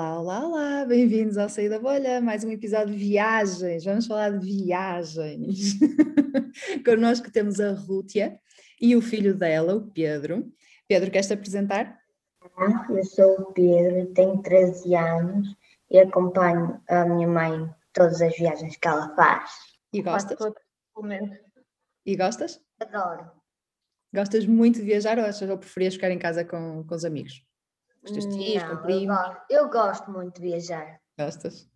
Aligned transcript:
Olá, 0.00 0.18
olá, 0.18 0.46
olá, 0.46 0.84
bem-vindos 0.86 1.36
ao 1.36 1.46
Sair 1.50 1.68
da 1.68 1.78
Bolha, 1.78 2.22
mais 2.22 2.42
um 2.42 2.50
episódio 2.50 2.94
de 2.94 2.98
viagens, 2.98 3.84
vamos 3.84 4.06
falar 4.06 4.30
de 4.30 4.46
viagens. 4.46 5.74
Connosco 6.86 7.30
temos 7.30 7.60
a 7.60 7.72
Rútia 7.72 8.40
e 8.80 8.96
o 8.96 9.02
filho 9.02 9.34
dela, 9.34 9.74
o 9.76 9.90
Pedro. 9.90 10.50
Pedro, 10.88 11.10
queres-te 11.10 11.34
apresentar? 11.34 12.00
Eu 12.88 13.04
sou 13.04 13.42
o 13.42 13.52
Pedro, 13.52 14.06
tenho 14.14 14.40
13 14.40 14.94
anos 14.94 15.54
e 15.90 15.98
acompanho 15.98 16.80
a 16.88 17.04
minha 17.04 17.28
mãe 17.28 17.70
todas 17.92 18.22
as 18.22 18.34
viagens 18.38 18.78
que 18.78 18.88
ela 18.88 19.14
faz. 19.14 19.50
E 19.92 20.00
gostas? 20.00 20.38
E 22.06 22.16
gostas? 22.16 22.58
Adoro. 22.80 23.30
Gostas 24.14 24.46
muito 24.46 24.76
de 24.78 24.86
viajar 24.86 25.18
ou, 25.18 25.26
achas- 25.26 25.50
ou 25.50 25.58
preferias 25.58 25.92
ficar 25.92 26.10
em 26.10 26.18
casa 26.18 26.42
com, 26.42 26.84
com 26.84 26.94
os 26.94 27.04
amigos? 27.04 27.44
Os 28.02 28.12
teus 28.12 28.26
tios, 28.26 28.62
com 28.62 28.68
Não, 28.68 28.74
eu, 28.76 28.82
primos? 28.82 29.16
gosto, 29.16 29.42
eu 29.50 29.68
gosto 29.68 30.10
muito 30.10 30.40
de 30.40 30.48
viajar. 30.48 31.00
Gostas? 31.18 31.68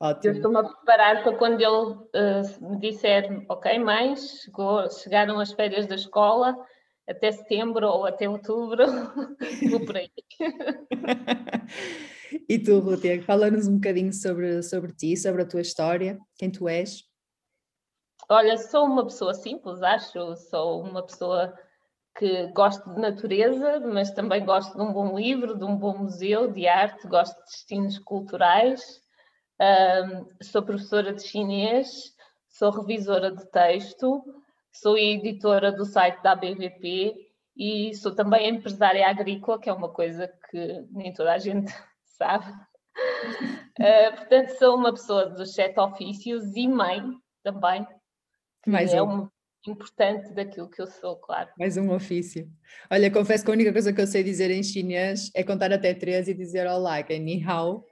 Ótimo. 0.00 0.34
estou-me 0.34 0.58
a 0.58 0.64
preparar 0.64 1.22
para 1.22 1.36
quando 1.36 1.60
ele 1.60 1.98
eh, 2.14 2.42
me 2.60 2.78
disser, 2.78 3.44
ok, 3.48 3.78
mãe, 3.78 4.16
chegou- 4.16 4.90
chegaram 4.90 5.38
as 5.38 5.52
férias 5.52 5.86
da 5.86 5.94
escola, 5.94 6.56
até 7.06 7.30
setembro 7.30 7.86
ou 7.86 8.06
até 8.06 8.28
outubro, 8.28 8.84
vou 9.70 9.80
por 9.80 9.96
aí. 9.96 10.10
e 12.48 12.58
tu, 12.58 12.80
Rútia, 12.80 13.22
fala-nos 13.22 13.68
um 13.68 13.74
bocadinho 13.74 14.12
sobre, 14.12 14.62
sobre 14.62 14.92
ti, 14.92 15.16
sobre 15.16 15.42
a 15.42 15.46
tua 15.46 15.60
história, 15.60 16.18
quem 16.36 16.50
tu 16.50 16.68
és. 16.68 17.04
Olha, 18.28 18.56
sou 18.56 18.86
uma 18.86 19.04
pessoa 19.04 19.34
simples, 19.34 19.82
acho, 19.82 20.34
sou 20.36 20.82
uma 20.82 21.04
pessoa 21.04 21.54
que 22.16 22.46
gosto 22.48 22.94
de 22.94 23.00
natureza, 23.00 23.80
mas 23.80 24.10
também 24.12 24.44
gosto 24.44 24.76
de 24.76 24.82
um 24.82 24.92
bom 24.92 25.16
livro, 25.16 25.58
de 25.58 25.64
um 25.64 25.76
bom 25.76 25.98
museu 25.98 26.50
de 26.50 26.66
arte, 26.66 27.08
gosto 27.08 27.36
de 27.36 27.44
destinos 27.44 27.98
culturais. 27.98 29.02
Ahm, 29.60 30.26
sou 30.42 30.62
professora 30.62 31.12
de 31.12 31.22
chinês, 31.22 32.14
sou 32.48 32.70
revisora 32.70 33.34
de 33.34 33.44
texto, 33.50 34.24
sou 34.72 34.96
editora 34.96 35.72
do 35.72 35.84
site 35.84 36.22
da 36.22 36.32
ABVP 36.32 37.14
e 37.56 37.94
sou 37.94 38.14
também 38.14 38.48
empresária 38.48 39.08
agrícola, 39.08 39.60
que 39.60 39.68
é 39.68 39.72
uma 39.72 39.88
coisa 39.88 40.28
que 40.50 40.86
nem 40.90 41.12
toda 41.12 41.32
a 41.32 41.38
gente 41.38 41.72
sabe. 42.16 42.46
Ah, 43.80 44.12
portanto, 44.16 44.50
sou 44.58 44.76
uma 44.76 44.92
pessoa 44.92 45.26
dos 45.30 45.52
sete 45.52 45.80
ofícios 45.80 46.56
e 46.56 46.68
mãe 46.68 47.02
também, 47.42 47.84
que 48.62 48.70
Mais 48.70 48.92
é 48.92 49.02
um. 49.02 49.28
Importante 49.70 50.32
daquilo 50.32 50.68
que 50.68 50.80
eu 50.80 50.86
sou, 50.86 51.16
claro. 51.16 51.50
Mais 51.58 51.76
um 51.76 51.90
ofício. 51.92 52.48
Olha, 52.90 53.10
confesso 53.10 53.44
que 53.44 53.50
a 53.50 53.54
única 53.54 53.72
coisa 53.72 53.92
que 53.92 54.00
eu 54.00 54.06
sei 54.06 54.22
dizer 54.22 54.50
em 54.50 54.62
chinês 54.62 55.30
é 55.34 55.42
contar 55.42 55.72
até 55.72 55.94
três 55.94 56.28
e 56.28 56.34
dizer 56.34 56.66
olá, 56.66 57.02
que 57.02 57.14
é 57.14 57.18
ni 57.18 57.42
hao. 57.44 57.84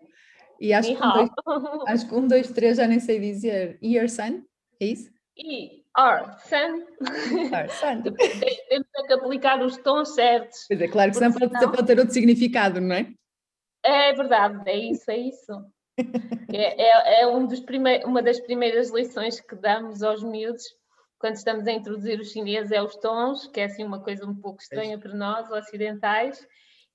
E 0.61 0.73
acho, 0.73 0.91
Ni 0.91 0.97
que 0.97 1.03
um, 1.05 1.12
dois, 1.12 1.31
acho 1.89 2.09
que 2.09 2.15
um, 2.15 2.28
dois, 2.28 2.50
três 2.53 2.77
já 2.77 2.87
nem 2.87 3.00
sei 3.00 3.19
dizer. 3.19 3.78
E 3.83 3.97
your 3.97 4.09
son? 4.09 4.43
É 4.81 4.87
isso? 4.87 5.11
E, 5.37 5.83
or, 5.98 6.39
san, 6.41 6.77
Your 7.33 7.69
son. 7.70 8.03
temos 8.69 8.87
é 8.97 9.03
que 9.06 9.12
aplicar 9.12 9.62
os 9.62 9.77
tons 9.78 10.15
certos. 10.15 10.67
Pois 10.69 10.81
é, 10.81 10.89
claro 10.89 11.11
que 11.11 11.17
senão 11.17 11.33
pode, 11.33 11.53
senão- 11.53 11.73
pode 11.73 11.87
ter 11.87 11.98
outro 11.98 12.15
significado, 12.15 12.81
não 12.81 12.95
é? 12.95 13.11
É 13.84 14.12
verdade, 14.12 14.62
é 14.70 14.77
isso, 14.77 15.11
é 15.11 15.17
isso. 15.19 15.53
É, 16.55 16.83
é, 16.83 17.23
é 17.23 17.27
um 17.27 17.47
dos 17.47 17.62
uma 18.05 18.23
das 18.23 18.39
primeiras 18.41 18.91
lições 18.91 19.41
que 19.41 19.55
damos 19.55 20.03
aos 20.03 20.23
miúdos 20.23 20.65
quando 21.23 21.37
estamos 21.37 21.69
a 21.69 21.73
introduzir 21.73 22.19
os 22.19 22.33
chineses 22.33 22.73
é 22.73 22.83
os 22.83 22.97
tons, 22.97 23.47
que 23.47 23.61
é 23.61 23.65
assim 23.67 23.84
uma 23.84 24.00
coisa 24.03 24.27
um 24.27 24.34
pouco 24.34 24.60
estranha 24.60 24.99
para 24.99 25.15
nós, 25.15 25.49
ocidentais, 25.53 26.44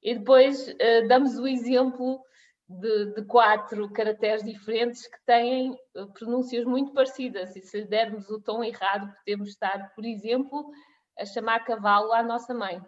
e 0.04 0.16
depois 0.16 0.68
eh, 0.80 1.08
damos 1.08 1.40
o 1.40 1.48
exemplo 1.48 2.20
de, 2.68 3.14
de 3.14 3.24
quatro 3.24 3.90
caracteres 3.94 4.44
diferentes 4.44 5.08
que 5.08 5.18
têm 5.26 5.80
eh, 5.96 6.06
pronúncias 6.14 6.66
muito 6.66 6.92
parecidas, 6.92 7.56
e 7.56 7.62
se 7.62 7.80
lhe 7.80 7.88
dermos 7.88 8.30
o 8.30 8.42
tom 8.42 8.62
errado, 8.62 9.10
podemos 9.20 9.48
estar, 9.48 9.96
por 9.96 10.04
exemplo, 10.04 10.72
a 11.18 11.26
chamar 11.26 11.64
cavalo 11.64 12.12
à 12.12 12.22
nossa 12.22 12.54
mãe. 12.54 12.82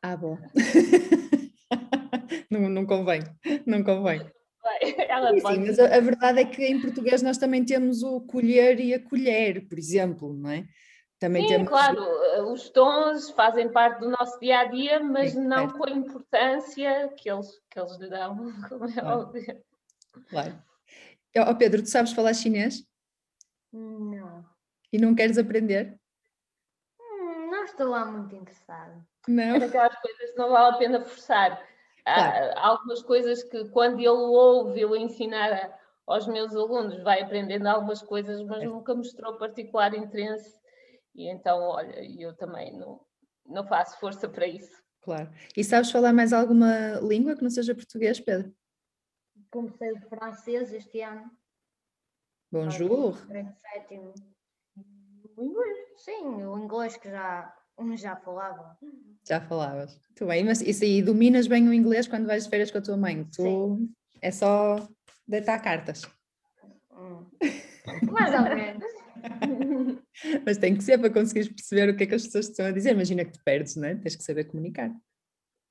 Ah, 0.00 0.16
bom. 0.16 0.38
não, 2.50 2.70
não 2.70 2.86
convém, 2.86 3.20
não 3.66 3.84
convém. 3.84 4.26
Ela 5.08 5.34
Sim, 5.34 5.42
pode 5.42 5.58
mas 5.60 5.78
a, 5.78 5.96
a 5.96 6.00
verdade 6.00 6.40
é 6.40 6.44
que 6.44 6.64
em 6.64 6.80
português 6.80 7.22
nós 7.22 7.38
também 7.38 7.64
temos 7.64 8.02
o 8.02 8.20
colher 8.20 8.80
e 8.80 8.94
a 8.94 9.02
colher, 9.02 9.66
por 9.68 9.78
exemplo, 9.78 10.34
não 10.34 10.50
é? 10.50 10.66
Também 11.18 11.42
Sim, 11.42 11.48
temos. 11.48 11.68
claro, 11.68 12.02
eh, 12.02 12.42
os 12.42 12.68
tons 12.70 13.30
fazem 13.30 13.70
parte 13.70 14.00
do 14.00 14.10
nosso 14.10 14.38
dia 14.40 14.60
a 14.60 14.64
dia, 14.64 15.00
mas 15.00 15.32
Sim, 15.32 15.46
não 15.46 15.68
certo. 15.68 15.78
com 15.78 15.86
a 15.86 15.90
importância 15.90 17.08
que 17.16 17.30
eles, 17.30 17.48
que 17.70 17.78
eles 17.78 17.96
lhe 17.98 18.08
dão, 18.08 18.36
como 18.68 18.84
é 18.84 18.92
Claro. 18.92 19.20
óbvio. 19.20 19.64
Claro. 20.28 20.62
Ó 21.36 21.50
ó, 21.50 21.54
Pedro, 21.54 21.82
tu 21.82 21.88
sabes 21.88 22.12
falar 22.12 22.34
chinês 22.34 22.84
Não. 23.72 24.44
e 24.92 24.98
não 24.98 25.14
queres 25.14 25.38
aprender? 25.38 25.98
Hum, 27.00 27.50
não 27.50 27.64
estou 27.64 27.88
lá 27.88 28.04
muito 28.04 28.34
interessada. 28.36 29.04
Não? 29.26 29.56
É 29.56 29.60
daquelas 29.60 29.96
coisas 30.00 30.30
que 30.32 30.38
não 30.38 30.50
vale 30.50 30.74
a 30.74 30.78
pena 30.78 31.00
forçar. 31.04 31.73
Há- 32.06 32.14
Claro. 32.32 32.52
Há 32.58 32.66
algumas 32.68 33.02
coisas 33.02 33.42
que, 33.44 33.68
quando 33.70 33.98
ele 33.98 34.08
ouve 34.08 34.80
eu 34.80 34.94
ensinar 34.94 35.78
aos 36.06 36.26
meus 36.26 36.54
alunos, 36.54 37.02
vai 37.02 37.22
aprendendo 37.22 37.66
algumas 37.66 38.02
coisas, 38.02 38.42
mas 38.42 38.58
Certo. 38.58 38.72
nunca 38.72 38.94
mostrou 38.94 39.38
particular 39.38 39.94
interesse. 39.94 40.58
E 41.14 41.30
então, 41.30 41.60
olha, 41.62 42.02
eu 42.20 42.36
também 42.36 42.76
não, 42.78 43.00
não 43.46 43.66
faço 43.66 43.98
força 43.98 44.28
para 44.28 44.46
isso. 44.46 44.82
Claro. 45.00 45.30
E 45.56 45.62
sabes 45.64 45.90
falar 45.90 46.12
mais 46.12 46.32
alguma 46.32 46.98
língua 47.00 47.36
que 47.36 47.42
não 47.42 47.50
seja 47.50 47.74
português, 47.74 48.20
Pedro? 48.20 48.54
Comecei 49.50 49.92
o 49.92 50.00
francês 50.08 50.72
este 50.72 51.00
ano. 51.00 51.30
Bonjour. 52.50 53.26
Grande 53.26 53.54
sétimo. 53.60 54.12
O 55.36 55.42
inglês? 55.42 55.78
Sim, 55.96 56.44
o 56.46 56.58
inglês 56.58 56.96
que 56.96 57.10
já, 57.10 57.54
um 57.78 57.96
já 57.96 58.16
falava. 58.16 58.76
Já 59.26 59.40
falavas. 59.40 59.98
Muito 60.08 60.26
bem, 60.26 60.44
mas 60.44 60.60
isso 60.60 60.84
aí, 60.84 61.02
dominas 61.02 61.46
bem 61.46 61.68
o 61.68 61.72
inglês 61.74 62.06
quando 62.06 62.26
vais 62.26 62.44
de 62.44 62.50
férias 62.50 62.70
com 62.70 62.78
a 62.78 62.82
tua 62.82 62.96
mãe. 62.96 63.24
Tu 63.34 63.42
Sim. 63.42 63.90
é 64.22 64.30
só 64.30 64.86
deitar 65.26 65.60
cartas. 65.60 66.02
Hum. 66.92 67.26
Mais 68.12 68.32
ou 68.34 68.54
menos. 68.54 68.84
Mas 70.44 70.58
tem 70.58 70.76
que 70.76 70.84
ser 70.84 70.98
para 70.98 71.10
conseguires 71.10 71.48
perceber 71.48 71.88
o 71.90 71.96
que 71.96 72.04
é 72.04 72.06
que 72.06 72.14
as 72.14 72.24
pessoas 72.24 72.46
te 72.46 72.50
estão 72.52 72.66
a 72.66 72.70
dizer. 72.70 72.92
Imagina 72.92 73.24
que 73.24 73.32
te 73.32 73.42
perdes, 73.42 73.76
não 73.76 73.88
é? 73.88 73.94
Tens 73.96 74.16
que 74.16 74.22
saber 74.22 74.44
comunicar. 74.44 74.90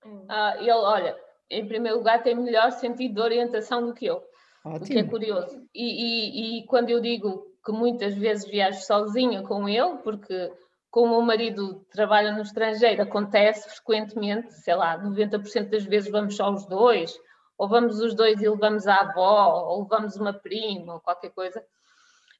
Hum. 0.05 0.25
Ah, 0.27 0.55
ele, 0.59 0.71
olha, 0.71 1.15
em 1.49 1.67
primeiro 1.67 1.97
lugar, 1.99 2.21
tem 2.23 2.35
melhor 2.35 2.71
sentido 2.71 3.15
de 3.15 3.21
orientação 3.21 3.85
do 3.85 3.93
que 3.93 4.05
eu. 4.05 4.17
o 4.65 4.79
que 4.79 4.93
é 4.93 4.97
Ótimo. 4.97 5.09
curioso. 5.09 5.65
E, 5.73 5.83
e- 5.83 6.59
e 6.59 6.65
quando 6.67 6.89
eu 6.89 6.99
digo 6.99 7.45
que 7.65 7.71
muitas 7.71 8.15
vezes 8.15 8.45
viajo 8.49 8.81
sozinha 8.81 9.41
com 9.43 9.67
ele, 9.69 9.97
porque 10.03 10.51
como 10.93 11.17
o 11.17 11.23
marido 11.23 11.83
trabalha 11.89 12.31
no 12.33 12.43
estrangeiro, 12.43 13.01
acontece 13.01 13.67
frequentemente, 13.67 14.53
sei 14.53 14.75
lá, 14.75 14.95
90% 14.95 15.71
das 15.71 15.83
vezes 15.85 16.11
vamos 16.11 16.35
só 16.35 16.51
os 16.51 16.67
dois, 16.67 17.19
ou 17.57 17.67
vamos 17.67 17.99
os 17.99 18.13
dois 18.13 18.39
e 18.39 18.47
levamos 18.47 18.87
a 18.87 18.97
avó, 18.97 19.69
ou 19.69 19.81
levamos 19.81 20.15
uma 20.17 20.31
prima, 20.31 20.93
ou 20.93 20.99
qualquer 20.99 21.31
coisa. 21.31 21.65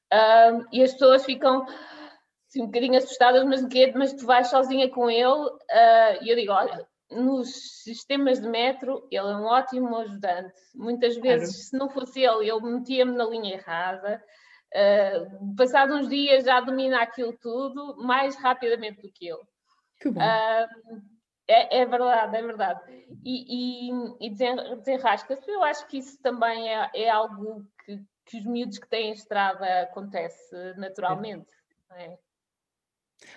Ah, 0.08 0.60
e 0.70 0.84
as 0.84 0.92
pessoas 0.92 1.24
ficam 1.24 1.66
assim, 2.48 2.62
um 2.62 2.66
bocadinho 2.66 2.96
assustadas, 2.96 3.42
mas? 3.42 3.60
Mas 3.96 4.12
tu 4.12 4.24
vais 4.24 4.46
sozinha 4.46 4.88
com 4.88 5.10
ele? 5.10 5.50
Ah, 5.72 6.18
E 6.22 6.30
eu 6.30 6.36
digo, 6.36 6.52
olha, 6.52 6.86
nos 7.10 7.82
sistemas 7.82 8.40
de 8.40 8.48
metro, 8.48 9.04
ele 9.10 9.32
é 9.32 9.36
um 9.36 9.46
ótimo 9.46 9.96
ajudante. 9.96 10.54
Muitas 10.76 11.16
vezes, 11.16 11.70
se 11.70 11.76
não 11.76 11.88
fosse 11.88 12.20
ele, 12.20 12.46
eu 12.46 12.60
metia-me 12.60 13.16
na 13.16 13.24
linha 13.24 13.54
errada. 13.54 14.22
Uh, 14.74 15.54
passado 15.54 15.94
uns 15.94 16.08
dias 16.08 16.44
já 16.44 16.60
domina 16.60 17.00
aquilo 17.00 17.32
tudo 17.34 17.96
mais 17.98 18.34
rapidamente 18.36 19.02
do 19.02 19.12
que 19.12 19.28
eu. 19.28 19.38
Que 20.00 20.10
bom. 20.10 20.20
Ah, 20.20 20.68
é, 21.46 21.78
é 21.78 21.86
verdade, 21.86 22.36
é 22.36 22.42
verdade. 22.42 22.80
E, 23.24 23.88
e, 23.88 24.26
e 24.26 24.30
desen- 24.30 24.76
desenrasca-se. 24.78 25.48
Eu 25.48 25.62
acho 25.62 25.86
que 25.86 25.98
isso 25.98 26.20
também 26.20 26.68
é, 26.68 26.90
é 26.94 27.10
algo 27.10 27.64
que, 27.84 28.02
que 28.26 28.38
os 28.38 28.46
miúdos 28.46 28.78
que 28.78 28.88
têm 28.88 29.12
estrada 29.12 29.82
acontece 29.82 30.74
naturalmente. 30.76 31.46
é? 31.92 32.18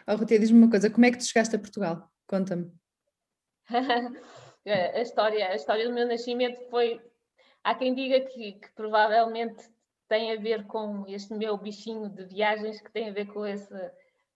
Oh, 0.08 0.16
Rutia, 0.16 0.40
diz-me 0.40 0.58
uma 0.58 0.70
coisa, 0.70 0.90
como 0.90 1.06
é 1.06 1.12
que 1.12 1.18
tu 1.18 1.26
chegaste 1.26 1.56
a 1.56 1.60
Portugal? 1.60 2.10
Conta-me. 2.26 2.72
a, 3.70 5.02
história, 5.02 5.50
a 5.50 5.56
história 5.56 5.88
do 5.88 5.94
meu 5.94 6.08
nascimento 6.08 6.62
foi. 6.70 7.02
Há 7.64 7.76
quem 7.76 7.94
diga 7.94 8.22
que, 8.22 8.54
que 8.54 8.72
provavelmente 8.74 9.70
tem 10.08 10.32
a 10.34 10.40
ver 10.40 10.66
com 10.66 11.06
este 11.08 11.34
meu 11.34 11.58
bichinho 11.58 12.10
de 12.10 12.26
viagens, 12.26 12.82
que 12.82 12.92
tem 12.92 13.10
a 13.10 13.14
ver 13.14 13.26
com, 13.28 13.46
esse, 13.46 13.92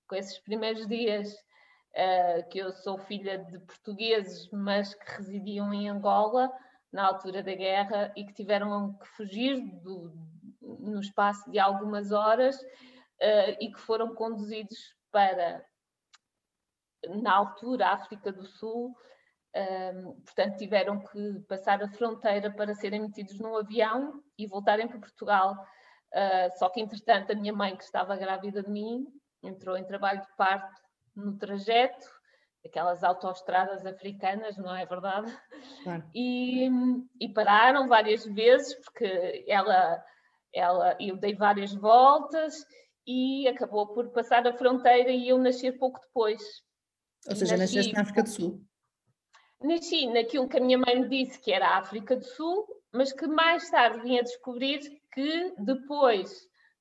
com 0.08 0.16
esses 0.16 0.38
primeiros 0.40 0.88
dias, 0.88 1.34
eh, 1.94 2.44
que 2.44 2.60
eu 2.60 2.72
sou 2.72 2.98
filha 2.98 3.38
de 3.38 3.60
portugueses, 3.60 4.50
mas 4.52 4.94
que 4.94 5.12
residiam 5.12 5.74
em 5.74 5.90
Angola 5.90 6.52
na 6.92 7.06
altura 7.08 7.42
da 7.42 7.54
guerra 7.54 8.12
e 8.16 8.26
que 8.26 8.34
tiveram 8.34 8.94
que 8.94 9.08
fugir 9.08 9.62
do- 9.82 10.14
no 10.62 11.00
espaço 11.00 11.50
de 11.50 11.60
algumas 11.60 12.12
horas 12.12 12.58
eh, 13.20 13.58
e 13.64 13.72
que 13.72 13.80
foram 13.80 14.14
conduzidos 14.16 14.78
para, 15.12 15.66
na 17.08 17.34
altura, 17.34 17.90
África 17.90 18.32
do 18.32 18.46
Sul, 18.46 18.96
Um, 19.54 20.14
portanto, 20.22 20.58
tiveram 20.58 21.00
que 21.00 21.40
passar 21.48 21.84
a 21.84 21.90
fronteira 21.90 22.50
para 22.52 22.74
serem 22.74 23.02
metidos 23.02 23.38
num 23.40 23.58
avião 23.58 24.22
e 24.38 24.48
voltarem 24.48 24.88
para 24.88 25.00
Portugal. 25.00 25.56
Uh, 26.14 26.58
só 26.58 26.70
que, 26.70 26.80
entretanto, 26.80 27.32
a 27.32 27.36
minha 27.36 27.54
mãe, 27.54 27.76
que 27.76 27.84
estava 27.84 28.16
grávida 28.16 28.64
de 28.64 28.70
mim, 28.70 29.06
entrou 29.44 29.78
em 29.78 29.84
trabalho 29.84 30.22
de 30.22 30.36
parto 30.38 30.82
no 31.16 31.38
trajeto, 31.38 32.08
aquelas 32.66 33.04
autoestradas 33.04 33.86
africanas, 33.86 34.58
não 34.58 34.74
é 34.76 34.86
verdade? 34.86 35.36
Claro. 35.84 36.04
E, 36.14 36.70
e, 37.20 37.30
pararam 37.34 37.88
várias 37.88 38.24
vezes, 38.26 38.74
porque 38.86 39.44
ela, 39.48 40.02
ela, 40.54 40.96
eu 41.00 41.18
dei 41.18 41.36
várias 41.36 41.74
voltas 41.74 42.56
e 43.06 43.48
acabou 43.48 43.94
por 43.94 44.10
passar 44.12 44.48
a 44.48 44.54
fronteira 44.54 45.10
e 45.10 45.28
eu 45.28 45.38
nascer 45.38 45.78
pouco 45.78 46.00
depois. 46.00 46.42
Ou 47.28 47.36
seja, 47.36 47.58
nasci, 47.58 47.76
nasceste 47.76 47.94
na 47.94 48.02
África 48.02 48.24
do 48.24 48.30
Sul? 48.30 48.71
Nasci 49.64 50.08
naquilo 50.08 50.48
que 50.48 50.58
a 50.58 50.62
minha 50.62 50.78
mãe 50.78 51.00
me 51.00 51.08
disse 51.08 51.40
que 51.40 51.52
era 51.52 51.68
a 51.68 51.78
África 51.78 52.16
do 52.16 52.26
Sul, 52.26 52.66
mas 52.92 53.14
que 53.14 53.28
mais 53.28 53.70
tarde 53.70 54.02
vim 54.02 54.18
a 54.18 54.24
descobrir 54.24 54.80
que 55.14 55.54
depois 55.60 56.30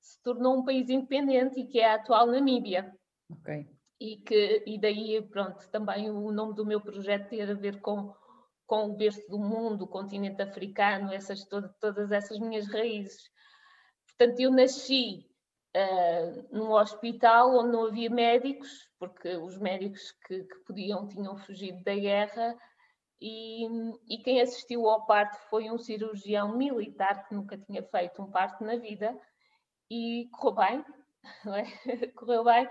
se 0.00 0.22
tornou 0.22 0.58
um 0.58 0.64
país 0.64 0.88
independente 0.88 1.60
e 1.60 1.66
que 1.66 1.78
é 1.78 1.90
a 1.90 1.94
atual 1.94 2.26
Namíbia. 2.26 2.92
Ok. 3.30 3.66
E, 4.00 4.16
que, 4.16 4.64
e 4.66 4.80
daí, 4.80 5.20
pronto, 5.20 5.68
também 5.70 6.10
o 6.10 6.32
nome 6.32 6.54
do 6.54 6.64
meu 6.64 6.80
projeto 6.80 7.28
ter 7.28 7.50
a 7.50 7.54
ver 7.54 7.80
com, 7.80 8.14
com 8.66 8.86
o 8.86 8.96
berço 8.96 9.28
do 9.28 9.38
mundo, 9.38 9.84
o 9.84 9.88
continente 9.88 10.40
africano, 10.40 11.12
essas, 11.12 11.44
todo, 11.44 11.70
todas 11.78 12.10
essas 12.10 12.38
minhas 12.38 12.66
raízes. 12.66 13.30
Portanto, 14.06 14.40
eu 14.40 14.50
nasci 14.50 15.26
uh, 15.76 16.48
num 16.50 16.72
hospital 16.72 17.58
onde 17.58 17.72
não 17.72 17.86
havia 17.86 18.08
médicos, 18.08 18.88
porque 18.98 19.36
os 19.36 19.58
médicos 19.58 20.12
que, 20.26 20.44
que 20.44 20.56
podiam 20.66 21.06
tinham 21.06 21.36
fugido 21.36 21.82
da 21.84 21.94
guerra, 21.94 22.56
e, 23.20 23.66
e, 24.08 24.18
quem 24.18 24.40
assistiu 24.40 24.88
ao 24.88 25.04
parto 25.04 25.36
foi 25.50 25.70
um 25.70 25.76
cirurgião 25.76 26.56
militar 26.56 27.28
que 27.28 27.34
nunca 27.34 27.58
tinha 27.58 27.82
feito 27.82 28.22
um 28.22 28.30
parto 28.30 28.64
na 28.64 28.76
vida 28.76 29.14
e 29.90 30.28
correu 30.32 30.54
bem, 30.54 30.84
é? 31.92 32.06
correu 32.08 32.44
bem. 32.44 32.68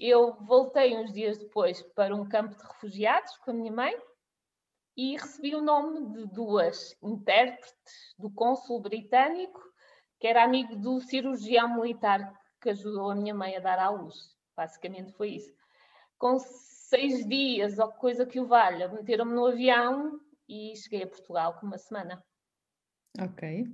Eu 0.00 0.34
voltei 0.40 0.96
uns 0.96 1.12
dias 1.12 1.38
depois 1.38 1.80
para 1.94 2.14
um 2.16 2.28
campo 2.28 2.56
de 2.56 2.62
refugiados 2.66 3.36
com 3.38 3.52
a 3.52 3.54
minha 3.54 3.72
mãe 3.72 3.96
e 4.96 5.12
recebi 5.12 5.54
o 5.54 5.62
nome 5.62 6.04
de 6.12 6.26
duas 6.26 6.96
intérpretes 7.02 8.14
do 8.18 8.30
cônsul 8.30 8.80
britânico, 8.80 9.60
que 10.18 10.26
era 10.26 10.42
amigo 10.44 10.76
do 10.76 11.00
cirurgião 11.00 11.76
militar 11.76 12.32
que 12.60 12.70
ajudou 12.70 13.10
a 13.10 13.14
minha 13.14 13.34
mãe 13.34 13.56
a 13.56 13.60
dar 13.60 13.78
à 13.78 13.88
luz. 13.90 14.36
Basicamente 14.56 15.12
foi 15.12 15.36
isso. 15.36 15.52
Com 16.18 16.38
seis 16.92 17.26
dias 17.26 17.78
ou 17.78 17.90
coisa 17.90 18.26
que 18.26 18.38
o 18.38 18.46
valha, 18.46 18.86
meteram-me 18.88 19.32
no 19.32 19.46
avião 19.46 20.20
e 20.46 20.76
cheguei 20.76 21.04
a 21.04 21.06
Portugal 21.06 21.58
com 21.58 21.66
uma 21.66 21.78
semana. 21.78 22.22
Ok. 23.18 23.66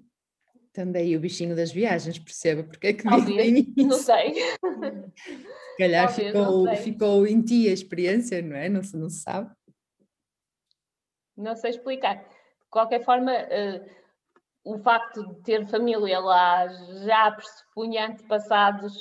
Então 0.71 0.93
daí 0.93 1.17
o 1.17 1.21
bichinho 1.21 1.57
das 1.57 1.73
viagens, 1.73 2.17
perceba 2.17 2.63
porque 2.63 2.87
é 2.87 2.93
que 2.93 3.03
Talvez, 3.03 3.67
não 3.77 3.91
sei. 3.99 4.35
Se 4.35 5.77
calhar 5.77 6.07
Talvez, 6.07 6.29
ficou, 6.29 6.77
ficou 6.77 7.27
em 7.27 7.43
ti 7.43 7.69
a 7.69 7.73
experiência, 7.73 8.41
não 8.41 8.55
é? 8.55 8.69
Não 8.69 8.85
se, 8.85 8.97
não 8.97 9.11
se 9.11 9.21
sabe. 9.21 9.51
Não 11.37 11.57
sei 11.57 11.71
explicar. 11.71 12.19
De 12.19 12.69
qualquer 12.71 13.05
forma, 13.05 13.33
uh, 13.33 13.91
o 14.63 14.79
facto 14.79 15.27
de 15.27 15.43
ter 15.43 15.67
família 15.67 16.21
lá 16.21 16.69
já 17.05 17.33
pressupunha 17.33 18.07
antepassados 18.07 18.97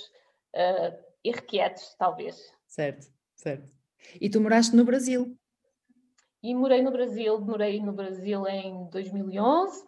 uh, 0.55 0.97
irrequietos, 1.23 1.93
talvez. 1.99 2.51
Certo, 2.67 3.05
certo. 3.35 3.76
E 4.19 4.29
tu 4.29 4.41
moraste 4.41 4.75
no 4.75 4.85
Brasil? 4.85 5.37
E 6.41 6.53
morei 6.53 6.81
no 6.81 6.91
Brasil, 6.91 7.39
morei 7.41 7.81
no 7.81 7.91
Brasil 7.91 8.47
em 8.47 8.89
2011. 8.89 9.83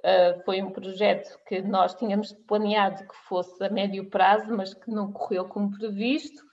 Uh, 0.00 0.44
foi 0.44 0.62
um 0.62 0.70
projeto 0.70 1.38
que 1.46 1.62
nós 1.62 1.94
tínhamos 1.94 2.32
planeado 2.46 3.06
que 3.08 3.16
fosse 3.26 3.64
a 3.64 3.70
médio 3.70 4.10
prazo, 4.10 4.54
mas 4.54 4.74
que 4.74 4.90
não 4.90 5.10
correu 5.10 5.46
como 5.48 5.70
previsto, 5.70 6.44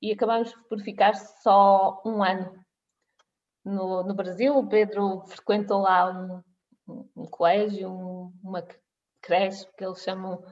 e 0.00 0.12
acabamos 0.12 0.52
por 0.68 0.78
ficar 0.80 1.14
só 1.14 2.02
um 2.04 2.22
ano 2.22 2.64
no, 3.64 4.02
no 4.02 4.14
Brasil. 4.14 4.56
O 4.56 4.68
Pedro 4.68 5.22
frequentou 5.26 5.80
lá 5.80 6.10
um, 6.86 7.02
um 7.16 7.24
colégio, 7.26 7.90
um, 7.90 8.32
uma 8.42 8.62
creche 9.22 9.66
que 9.76 9.84
eles 9.84 10.02
chamam 10.02 10.42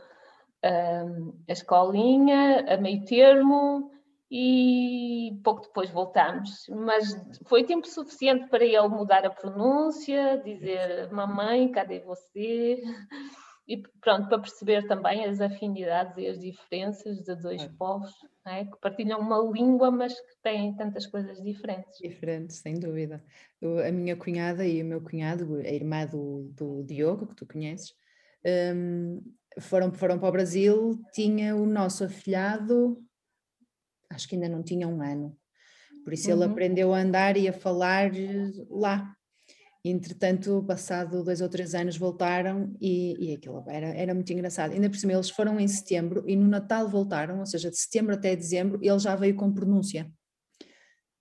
um, 0.65 1.39
a 1.49 1.53
escolinha, 1.53 2.65
a 2.73 2.77
meio 2.79 3.05
termo, 3.05 3.91
e 4.31 5.39
pouco 5.45 5.63
depois 5.63 5.91
voltamos. 5.91 6.67
Mas 6.69 7.17
foi 7.47 7.65
tempo 7.65 7.87
suficiente 7.87 8.49
para 8.49 8.65
ele 8.65 8.89
mudar 8.89 9.25
a 9.25 9.31
pronúncia, 9.31 10.41
dizer 10.45 11.11
mamãe, 11.13 11.71
cadê 11.71 12.01
você? 12.01 12.83
E 13.69 13.83
pronto, 14.01 14.29
para 14.29 14.39
perceber 14.39 14.87
também 14.87 15.25
as 15.25 15.41
afinidades 15.41 16.17
e 16.17 16.29
as 16.29 16.39
diferenças 16.39 17.19
de 17.25 17.35
dois 17.35 17.63
é. 17.63 17.69
povos 17.77 18.13
é? 18.47 18.65
que 18.65 18.79
partilham 18.81 19.19
uma 19.19 19.39
língua, 19.39 19.91
mas 19.91 20.15
que 20.15 20.41
têm 20.41 20.77
tantas 20.77 21.05
coisas 21.05 21.43
diferentes. 21.43 21.99
Diferentes, 21.99 22.59
sem 22.59 22.75
dúvida. 22.75 23.25
a 23.85 23.91
minha 23.91 24.17
cunhada 24.17 24.65
e 24.65 24.81
o 24.81 24.87
meu 24.87 25.01
cunhado, 25.01 25.57
a 25.57 25.69
irmã 25.69 26.07
do, 26.07 26.49
do 26.55 26.85
Diogo, 26.85 27.27
que 27.27 27.35
tu 27.35 27.45
conheces, 27.45 27.93
um, 28.73 29.21
foram, 29.59 29.93
foram 29.93 30.19
para 30.19 30.29
o 30.29 30.33
Brasil, 30.33 31.01
tinha 31.13 31.57
o 31.57 31.67
nosso 31.67 32.05
afilhado, 32.05 33.03
acho 34.17 34.27
que 34.29 34.35
ainda 34.35 34.49
não 34.49 34.63
tinha 34.63 34.89
um 34.89 35.01
ano, 35.01 35.37
por 36.03 36.13
isso 36.13 36.29
uhum. 36.31 36.37
ele 36.37 36.45
aprendeu 36.45 36.93
a 36.93 36.99
andar 36.99 37.37
e 37.37 37.47
a 37.47 37.53
falar 37.53 38.11
lá. 38.71 39.13
Entretanto, 39.85 40.65
passado 40.67 41.23
dois 41.23 41.41
ou 41.41 41.49
três 41.49 41.73
anos, 41.73 41.97
voltaram 41.97 42.75
e, 42.81 43.31
e 43.31 43.35
aquilo 43.37 43.63
era, 43.69 43.87
era 43.87 44.13
muito 44.13 44.33
engraçado. 44.33 44.73
Ainda 44.73 44.91
por 44.91 44.97
cima, 44.97 45.13
eles 45.13 45.31
foram 45.31 45.61
em 45.61 45.69
setembro 45.69 46.25
e 46.27 46.35
no 46.35 46.49
Natal 46.49 46.89
voltaram, 46.89 47.39
ou 47.39 47.47
seja, 47.47 47.71
de 47.71 47.77
setembro 47.77 48.15
até 48.15 48.35
dezembro, 48.35 48.81
ele 48.83 48.99
já 48.99 49.15
veio 49.15 49.37
com 49.37 49.53
pronúncia. 49.53 50.11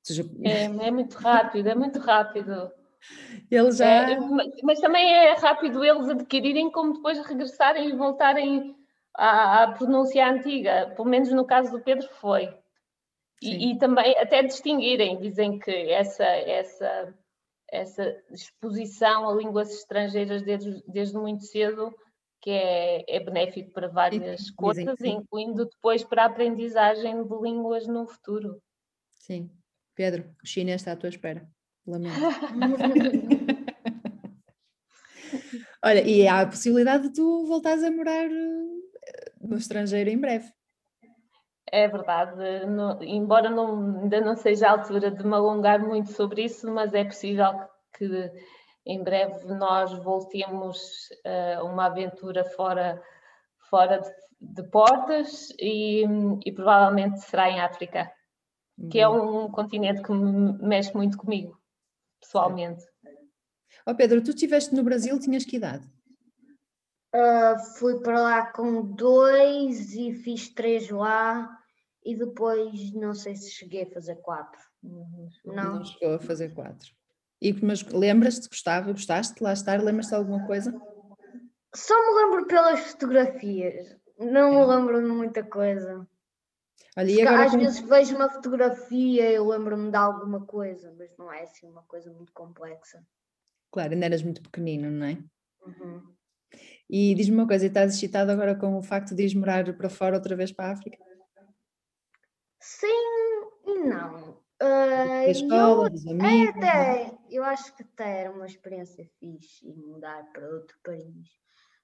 Seja... 0.01 0.25
É, 0.43 0.63
é, 0.63 0.91
muito 0.91 1.15
rápido, 1.15 1.67
é 1.67 1.75
muito 1.75 1.99
rápido. 1.99 2.71
Ele 3.51 3.71
já... 3.71 4.11
É, 4.11 4.19
mas 4.63 4.79
também 4.79 5.13
é 5.13 5.33
rápido 5.35 5.83
eles 5.83 6.09
adquirirem, 6.09 6.71
como 6.71 6.93
depois 6.93 7.23
regressarem 7.23 7.89
e 7.89 7.95
voltarem 7.95 8.75
à, 9.15 9.63
à 9.63 9.71
pronúncia 9.73 10.27
antiga. 10.27 10.91
Pelo 10.95 11.07
menos 11.07 11.31
no 11.31 11.45
caso 11.45 11.71
do 11.71 11.81
Pedro 11.81 12.07
foi. 12.19 12.51
E, 13.41 13.71
e, 13.71 13.77
também 13.77 14.17
até 14.17 14.41
distinguirem, 14.41 15.19
dizem 15.19 15.59
que 15.59 15.71
essa, 15.91 16.23
essa 16.23 17.13
essa 17.71 18.15
exposição 18.31 19.29
a 19.29 19.35
línguas 19.35 19.71
estrangeiras 19.71 20.43
desde, 20.43 20.83
desde 20.87 21.17
muito 21.17 21.43
cedo, 21.45 21.93
que 22.41 22.49
é, 22.49 23.03
é 23.07 23.19
benéfico 23.19 23.71
para 23.71 23.87
várias 23.87 24.47
sim, 24.47 24.53
coisas, 24.55 24.99
incluindo 25.01 25.65
depois 25.65 26.03
para 26.03 26.23
a 26.23 26.27
aprendizagem 26.27 27.23
de 27.23 27.35
línguas 27.41 27.87
no 27.87 28.07
futuro. 28.07 28.61
Sim. 29.15 29.49
Pedro, 29.95 30.29
o 30.43 30.47
chinês 30.47 30.81
está 30.81 30.91
à 30.91 30.95
tua 30.95 31.09
espera. 31.09 31.47
Lamento. 31.87 32.15
Olha, 35.83 36.01
e 36.01 36.27
há 36.27 36.41
a 36.41 36.47
possibilidade 36.47 37.09
de 37.09 37.13
tu 37.13 37.45
voltares 37.45 37.83
a 37.83 37.91
morar 37.91 38.25
eh, 38.25 39.31
no 39.39 39.57
estrangeiro 39.57 40.09
em 40.09 40.17
breve. 40.17 40.51
É 41.75 41.89
verdade, 41.89 42.65
no, 42.67 43.03
embora 43.03 43.49
não, 43.49 43.99
ainda 44.03 44.21
não 44.21 44.33
seja 44.33 44.69
a 44.69 44.71
altura 44.71 45.11
de 45.11 45.25
me 45.25 45.33
alongar 45.33 45.77
muito 45.77 46.09
sobre 46.13 46.45
isso, 46.45 46.71
mas 46.71 46.93
é 46.93 47.03
possível 47.03 47.51
que, 47.97 48.31
em 48.85 49.03
breve 49.03 49.45
nós 49.53 49.91
voltemos 49.91 51.09
a 51.25 51.61
uh, 51.61 51.65
uma 51.65 51.87
aventura 51.87 52.45
fora, 52.45 53.03
fora 53.69 53.99
de, 53.99 54.09
de 54.39 54.63
portas 54.69 55.49
e, 55.59 56.05
e, 56.45 56.51
provavelmente 56.53 57.19
será 57.19 57.49
em 57.49 57.59
África, 57.59 58.09
uhum. 58.77 58.87
que 58.87 58.97
é 58.97 59.09
um, 59.09 59.43
um 59.43 59.51
continente 59.51 60.01
que 60.01 60.13
mexe 60.13 60.95
muito 60.95 61.17
comigo, 61.17 61.59
pessoalmente. 62.21 62.85
Ó 63.85 63.91
oh 63.91 63.95
Pedro, 63.95 64.23
tu 64.23 64.29
estiveste 64.29 64.73
no 64.73 64.81
Brasil, 64.81 65.19
tinhas 65.19 65.43
que 65.43 65.57
idade? 65.57 65.85
Uh, 67.13 67.59
fui 67.77 67.99
para 67.99 68.21
lá 68.21 68.45
com 68.53 68.81
dois 68.81 69.93
e 69.93 70.13
fiz 70.13 70.47
três 70.53 70.89
lá 70.89 71.64
e 72.05 72.15
depois 72.15 72.93
não 72.93 73.13
sei 73.13 73.35
se 73.35 73.51
cheguei 73.51 73.83
a 73.83 73.91
fazer 73.91 74.15
quatro. 74.17 74.61
Não, 75.43 75.73
não 75.73 75.83
chegou 75.83 76.15
a 76.15 76.19
fazer 76.19 76.53
quatro. 76.53 76.93
E, 77.41 77.51
mas 77.65 77.83
lembras-te, 77.83 78.47
gostava, 78.47 78.91
gostaste 78.91 79.35
de 79.35 79.43
lá 79.43 79.53
estar? 79.53 79.81
Lembras-te 79.81 80.09
de 80.09 80.15
alguma 80.15 80.45
coisa? 80.45 80.71
Só 81.73 81.93
me 81.93 82.23
lembro 82.23 82.47
pelas 82.47 82.79
fotografias, 82.79 83.97
não 84.17 84.51
me 84.51 84.65
lembro 84.65 85.01
de 85.01 85.07
muita 85.07 85.43
coisa. 85.43 86.07
Olha, 86.97 87.27
agora, 87.27 87.45
às 87.45 87.51
como... 87.51 87.63
vezes 87.63 87.79
vejo 87.81 88.15
uma 88.15 88.29
fotografia 88.29 89.33
e 89.33 89.39
lembro-me 89.39 89.91
de 89.91 89.97
alguma 89.97 90.45
coisa, 90.45 90.93
mas 90.97 91.09
não 91.17 91.31
é 91.31 91.43
assim 91.43 91.67
uma 91.67 91.83
coisa 91.83 92.11
muito 92.13 92.31
complexa. 92.31 93.05
Claro, 93.71 93.93
ainda 93.93 94.05
eras 94.05 94.23
muito 94.23 94.41
pequenino, 94.41 94.89
não 94.89 95.05
é? 95.05 95.17
Uhum. 95.65 96.15
E 96.89 97.13
diz-me 97.15 97.35
uma 97.35 97.47
coisa, 97.47 97.65
estás 97.65 97.93
excitado 97.93 98.31
agora 98.31 98.55
com 98.55 98.77
o 98.77 98.81
facto 98.81 99.13
de 99.13 99.25
ir 99.25 99.35
morar 99.35 99.75
para 99.75 99.89
fora 99.89 100.15
outra 100.15 100.35
vez 100.35 100.53
para 100.53 100.69
a 100.69 100.71
África? 100.71 100.97
Sim 102.65 103.51
e 103.63 103.77
não. 103.83 104.39
Uh, 104.59 105.29
escola, 105.29 105.87
eu, 105.87 106.11
amigos, 106.11 106.55
é, 106.55 107.03
até, 107.03 107.17
eu 107.29 107.43
acho 107.43 107.75
que 107.75 107.83
até 107.83 108.21
era 108.21 108.31
uma 108.31 108.47
experiência 108.47 109.07
fixe 109.19 109.71
mudar 109.71 110.25
para 110.33 110.47
outro 110.47 110.75
país. 110.83 111.29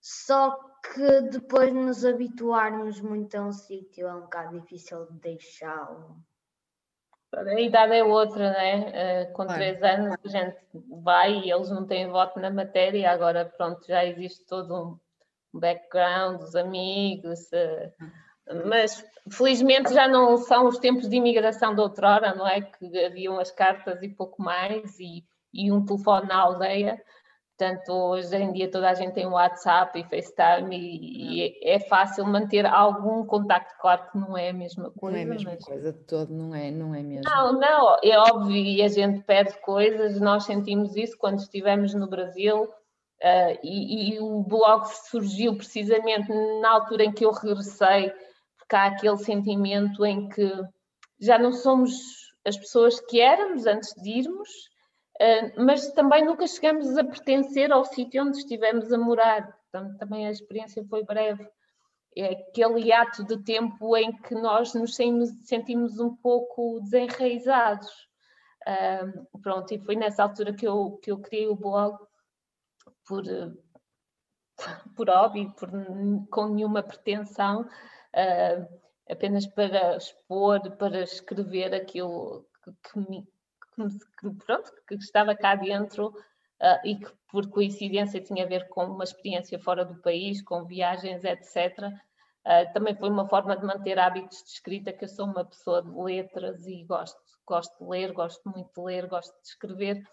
Só 0.01 0.57
que 0.81 1.21
depois 1.29 1.71
de 1.71 1.77
nos 1.77 2.03
habituarmos 2.03 3.00
muito 3.00 3.35
a 3.35 3.41
um 3.41 3.51
sítio 3.51 4.07
é 4.07 4.15
um 4.15 4.21
bocado 4.21 4.59
difícil 4.59 5.05
de 5.05 5.19
deixá-lo. 5.19 6.17
A 7.31 7.61
idade 7.61 7.93
é 7.93 8.03
outra, 8.03 8.51
né? 8.51 9.27
Uh, 9.29 9.33
com 9.33 9.45
claro. 9.45 9.53
três 9.53 9.83
anos 9.83 10.17
a 10.25 10.27
gente 10.27 10.57
vai 11.03 11.41
e 11.41 11.51
eles 11.51 11.69
não 11.69 11.85
têm 11.85 12.09
voto 12.09 12.39
na 12.39 12.50
matéria, 12.50 13.11
agora 13.11 13.45
pronto, 13.45 13.85
já 13.85 14.03
existe 14.03 14.47
todo 14.47 15.00
um 15.53 15.59
background, 15.59 16.41
os 16.41 16.55
amigos. 16.55 17.51
Uh, 17.51 18.30
mas 18.65 19.03
felizmente 19.31 19.93
já 19.93 20.07
não 20.07 20.38
são 20.38 20.67
os 20.67 20.77
tempos 20.79 21.07
de 21.07 21.15
imigração 21.15 21.75
de 21.75 21.81
outrora, 21.81 22.33
não 22.33 22.48
é? 22.48 22.62
Que 22.62 23.05
haviam 23.05 23.39
as 23.39 23.51
cartas 23.51 24.01
e 24.01 24.10
pouco 24.10 24.41
mais, 24.41 25.00
e, 25.00 25.24
e 25.53 25.71
um 25.71 25.86
telefone 25.86 26.27
na 26.27 26.39
aldeia. 26.39 27.01
Portanto, 27.62 27.91
hoje 27.91 28.36
em 28.36 28.51
dia 28.51 28.71
toda 28.71 28.89
a 28.89 28.93
gente 28.95 29.13
tem 29.13 29.27
WhatsApp 29.27 30.00
e 30.00 30.03
FaceTime 30.03 30.75
e, 30.75 31.45
e, 31.45 31.60
é 31.63 31.79
fácil 31.79 32.25
manter 32.25 32.65
algum 32.65 33.24
contacto. 33.24 33.75
Claro 33.79 34.10
que 34.12 34.17
não 34.17 34.36
é 34.36 34.50
a 34.50 34.53
mesma 34.53 34.89
coisa. 34.89 35.15
Não 35.15 35.24
é 35.24 35.25
a 35.27 35.29
mesma 35.29 35.51
mas... 35.51 35.63
coisa 35.63 35.93
de 35.93 36.00
todo, 36.05 36.33
não 36.33 36.55
é, 36.55 36.71
não 36.71 36.95
é 36.95 37.03
mesmo. 37.03 37.24
Não, 37.29 37.53
não, 37.53 37.98
é 38.03 38.17
óbvio 38.17 38.55
e 38.55 38.81
a 38.81 38.88
gente 38.88 39.21
pede 39.25 39.55
coisas, 39.62 40.19
nós 40.19 40.45
sentimos 40.45 40.95
isso 40.95 41.15
quando 41.19 41.38
estivemos 41.38 41.93
no 41.93 42.10
Brasil 42.10 42.63
uh, 42.63 43.60
e, 43.63 44.15
e, 44.15 44.19
o 44.19 44.41
blog 44.41 44.86
surgiu 44.88 45.55
precisamente 45.55 46.33
na 46.62 46.71
altura 46.71 47.03
em 47.03 47.12
que 47.12 47.25
eu 47.25 47.31
regressei, 47.31 48.12
há 48.75 48.85
aquele 48.87 49.17
sentimento 49.17 50.05
em 50.05 50.27
que 50.29 50.51
já 51.19 51.37
não 51.37 51.51
somos 51.51 51.91
as 52.45 52.57
pessoas 52.57 52.99
que 52.99 53.19
éramos 53.19 53.65
antes 53.65 53.93
de 54.01 54.19
irmos, 54.19 54.49
ah, 55.19 55.53
mas 55.57 55.91
também 55.91 56.25
nunca 56.25 56.47
chegamos 56.47 56.97
a 56.97 57.03
pertencer 57.03 57.71
ao 57.71 57.85
sítio 57.85 58.23
onde 58.23 58.37
estivemos 58.37 58.91
a 58.91 58.97
morar. 58.97 59.55
Portanto, 59.71 59.97
também 59.97 60.27
a 60.27 60.31
experiência 60.31 60.83
foi 60.89 61.03
breve. 61.03 61.47
É 62.17 62.33
aquele 62.33 62.91
ato 62.91 63.23
de 63.23 63.41
tempo 63.43 63.95
em 63.95 64.11
que 64.11 64.35
nós 64.35 64.73
nos 64.73 64.95
sentimos 64.95 65.99
um 65.99 66.13
pouco 66.15 66.81
desenraizados. 66.81 67.89
Pronto, 69.41 69.73
e 69.73 69.79
foi 69.79 69.95
nessa 69.95 70.23
altura 70.23 70.53
que 70.53 70.67
eu, 70.67 70.99
que 71.01 71.11
eu 71.11 71.19
criei 71.19 71.47
o 71.47 71.55
blog 71.55 71.97
por, 73.07 73.23
por 74.95 75.09
hobby, 75.09 75.49
por, 75.57 75.69
com 76.29 76.47
nenhuma 76.47 76.83
pretensão, 76.83 77.65
uh, 78.15 78.79
apenas 79.09 79.45
para 79.47 79.97
expor, 79.97 80.59
para 80.77 81.01
escrever 81.01 81.73
aquilo 81.73 82.45
que, 82.63 82.71
que, 82.71 82.99
me, 82.99 83.27
que, 84.19 84.45
pronto, 84.45 84.71
que 84.87 84.95
estava 84.95 85.35
cá 85.35 85.55
dentro 85.55 86.07
uh, 86.07 86.85
e 86.85 86.95
que 86.95 87.11
por 87.29 87.49
coincidência 87.49 88.21
tinha 88.21 88.45
a 88.45 88.47
ver 88.47 88.67
com 88.69 88.85
uma 88.85 89.03
experiência 89.03 89.59
fora 89.59 89.85
do 89.85 90.01
país, 90.01 90.41
com 90.41 90.65
viagens, 90.65 91.23
etc. 91.23 91.77
Uh, 91.79 91.99
ah, 92.43 92.65
também 92.73 92.95
foi 92.95 93.09
uma 93.09 93.27
forma 93.27 93.55
de 93.55 93.65
manter 93.65 93.99
hábitos 93.99 94.43
de 94.43 94.49
escrita, 94.49 94.91
que 94.91 95.03
eu 95.03 95.09
sou 95.09 95.25
uma 95.25 95.45
pessoa 95.45 95.83
de 95.83 95.91
letras 95.91 96.65
e 96.65 96.83
gosto, 96.85 97.21
gosto 97.45 97.83
de 97.83 97.89
ler, 97.89 98.11
gosto 98.13 98.49
muito 98.49 98.71
de 98.73 98.81
ler, 98.81 99.07
gosto 99.07 99.33
de 99.41 99.47
escrever 99.47 100.03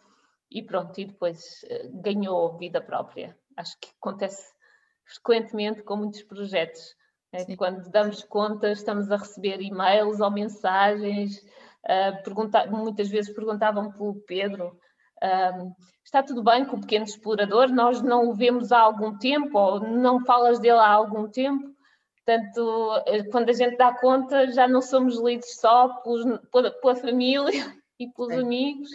e 0.51 0.63
pronto, 0.63 0.99
e 0.99 1.07
depois 1.07 1.65
ganhou 2.03 2.57
vida 2.57 2.81
própria. 2.81 3.37
Acho 3.57 3.79
que 3.81 3.89
acontece 3.99 4.53
frequentemente 5.09 5.83
com 5.83 5.97
muitos 5.97 6.23
projetos. 6.23 6.95
Né? 7.33 7.57
Quando 7.57 7.89
damos 7.91 8.25
conta, 8.25 8.71
estamos 8.71 9.11
a 9.11 9.17
receber 9.17 9.61
e-mails 9.61 10.21
ou 10.21 10.31
mensagens 10.31 11.43
Uh, 11.89 12.77
muitas 12.77 13.09
vezes 13.09 13.35
perguntavam 13.35 13.91
pelo 13.93 14.15
Pedro: 14.27 14.79
uh, 15.23 15.73
está 16.05 16.23
tudo 16.23 16.43
bem 16.43 16.65
com 16.65 16.77
o 16.77 16.81
pequeno 16.81 17.05
explorador? 17.05 17.69
Nós 17.69 18.03
não 18.03 18.29
o 18.29 18.35
vemos 18.35 18.73
há 18.73 18.81
algum 18.81 19.17
tempo, 19.17 19.59
ou 19.59 19.81
não 19.81 20.25
falas 20.25 20.59
dele 20.59 20.79
há 20.79 20.89
algum 20.89 21.29
tempo. 21.29 21.75
Portanto, 22.25 23.03
eh, 23.07 23.25
quando 23.31 23.49
a 23.49 23.55
gente 23.55 23.79
dá 23.79 23.91
conta, 23.99 24.53
já 24.53 24.69
não 24.69 24.83
somos 24.83 25.19
lidos 25.19 25.55
só 25.55 25.89
pelos, 26.03 26.25
pela, 26.53 26.71
pela, 26.71 26.95
família 26.95 27.49
e 27.99 28.07
pelos 28.09 28.33
é. 28.33 28.41
amigos. 28.41 28.91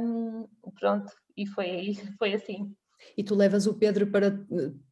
Um, 0.00 0.48
pronto, 0.80 1.12
e 1.36 1.46
foi 1.46 1.66
aí, 1.66 1.94
foi 2.18 2.32
assim. 2.32 2.74
E 3.14 3.22
tu 3.22 3.34
levas 3.34 3.66
o 3.66 3.74
Pedro 3.74 4.06
para, 4.06 4.42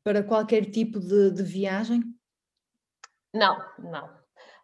para 0.04 0.22
qualquer 0.22 0.66
tipo 0.66 1.00
de, 1.00 1.30
de 1.30 1.42
viagem? 1.42 2.02
Não, 3.32 3.56
não. 3.78 4.10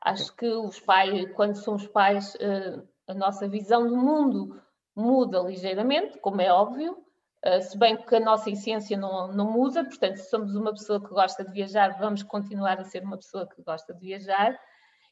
Acho 0.01 0.35
que 0.37 0.47
os 0.47 0.79
pais, 0.81 1.33
quando 1.33 1.57
somos 1.57 1.87
pais, 1.87 2.37
eh, 2.41 2.83
a 3.07 3.15
nossa 3.15 3.49
visão 3.49 3.87
do 3.87 3.97
mundo 3.97 4.61
muda 4.95 5.41
ligeiramente, 5.41 6.19
como 6.19 6.41
é 6.41 6.53
óbvio, 6.53 6.97
eh, 7.43 7.61
se 7.61 7.79
bem 7.79 7.97
que 7.97 8.17
a 8.17 8.21
nossa 8.21 8.51
essência 8.51 8.97
não, 8.97 9.33
não 9.33 9.51
muda, 9.51 9.85
portanto, 9.85 10.17
se 10.17 10.29
somos 10.31 10.55
uma 10.55 10.73
pessoa 10.73 11.01
que 11.01 11.09
gosta 11.09 11.45
de 11.45 11.53
viajar, 11.53 11.99
vamos 11.99 12.23
continuar 12.23 12.79
a 12.81 12.85
ser 12.85 13.03
uma 13.03 13.17
pessoa 13.17 13.49
que 13.49 13.63
gosta 13.63 13.95
de 13.95 14.01
viajar 14.01 14.59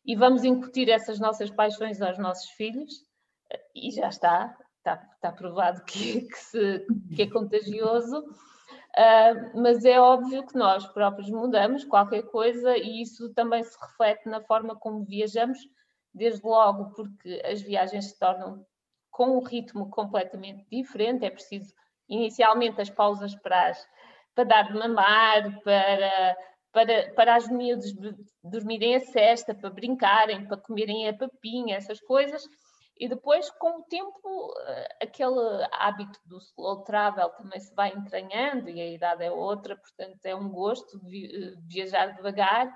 e 0.04 0.14
vamos 0.14 0.44
incutir 0.44 0.88
essas 0.88 1.18
nossas 1.18 1.50
paixões 1.50 2.00
aos 2.00 2.18
nossos 2.18 2.50
filhos, 2.50 2.92
eh, 3.52 3.60
e 3.74 3.90
já 3.90 4.08
está, 4.08 4.56
está, 4.78 5.02
está 5.14 5.32
provado 5.32 5.82
que, 5.84 6.22
que, 6.22 6.38
se, 6.38 6.86
que 7.14 7.22
é 7.22 7.30
contagioso. 7.30 8.22
Uh, 8.98 9.60
mas 9.60 9.84
é 9.84 10.00
óbvio 10.00 10.46
que 10.46 10.56
nós 10.56 10.86
próprios 10.86 11.28
mudamos 11.28 11.84
qualquer 11.84 12.22
coisa 12.22 12.76
e 12.78 13.02
isso 13.02 13.32
também 13.34 13.62
se 13.62 13.76
reflete 13.78 14.26
na 14.26 14.40
forma 14.40 14.74
como 14.74 15.04
viajamos, 15.04 15.58
desde 16.14 16.46
logo 16.46 16.94
porque 16.94 17.42
as 17.44 17.60
viagens 17.60 18.06
se 18.06 18.18
tornam 18.18 18.64
com 19.10 19.36
um 19.36 19.42
ritmo 19.42 19.90
completamente 19.90 20.66
diferente, 20.70 21.26
é 21.26 21.30
preciso 21.30 21.74
inicialmente 22.08 22.80
as 22.80 22.88
pausas 22.88 23.34
para, 23.34 23.68
as, 23.68 23.86
para 24.34 24.44
dar 24.44 24.62
de 24.62 24.78
mamar, 24.78 25.60
para, 25.62 26.36
para, 26.72 27.12
para 27.14 27.34
as 27.36 27.48
miúdas 27.48 27.92
dormirem 28.42 28.94
a 28.94 29.00
cesta, 29.00 29.54
para 29.54 29.70
brincarem, 29.70 30.46
para 30.46 30.56
comerem 30.56 31.08
a 31.08 31.14
papinha, 31.14 31.76
essas 31.76 32.00
coisas, 32.00 32.42
e 32.98 33.08
depois, 33.08 33.50
com 33.50 33.80
o 33.80 33.82
tempo, 33.82 34.54
eh, 34.66 34.88
aquele 35.02 35.68
hábito 35.72 36.18
do 36.24 36.38
slow 36.38 36.82
travel 36.82 37.28
também 37.30 37.60
se 37.60 37.74
vai 37.74 37.90
entranhando 37.90 38.70
e 38.70 38.80
a 38.80 38.90
idade 38.90 39.22
é 39.22 39.30
outra, 39.30 39.76
portanto, 39.76 40.24
é 40.24 40.34
um 40.34 40.48
gosto 40.48 40.96
eh, 41.06 41.54
viajar 41.68 42.14
devagar 42.16 42.72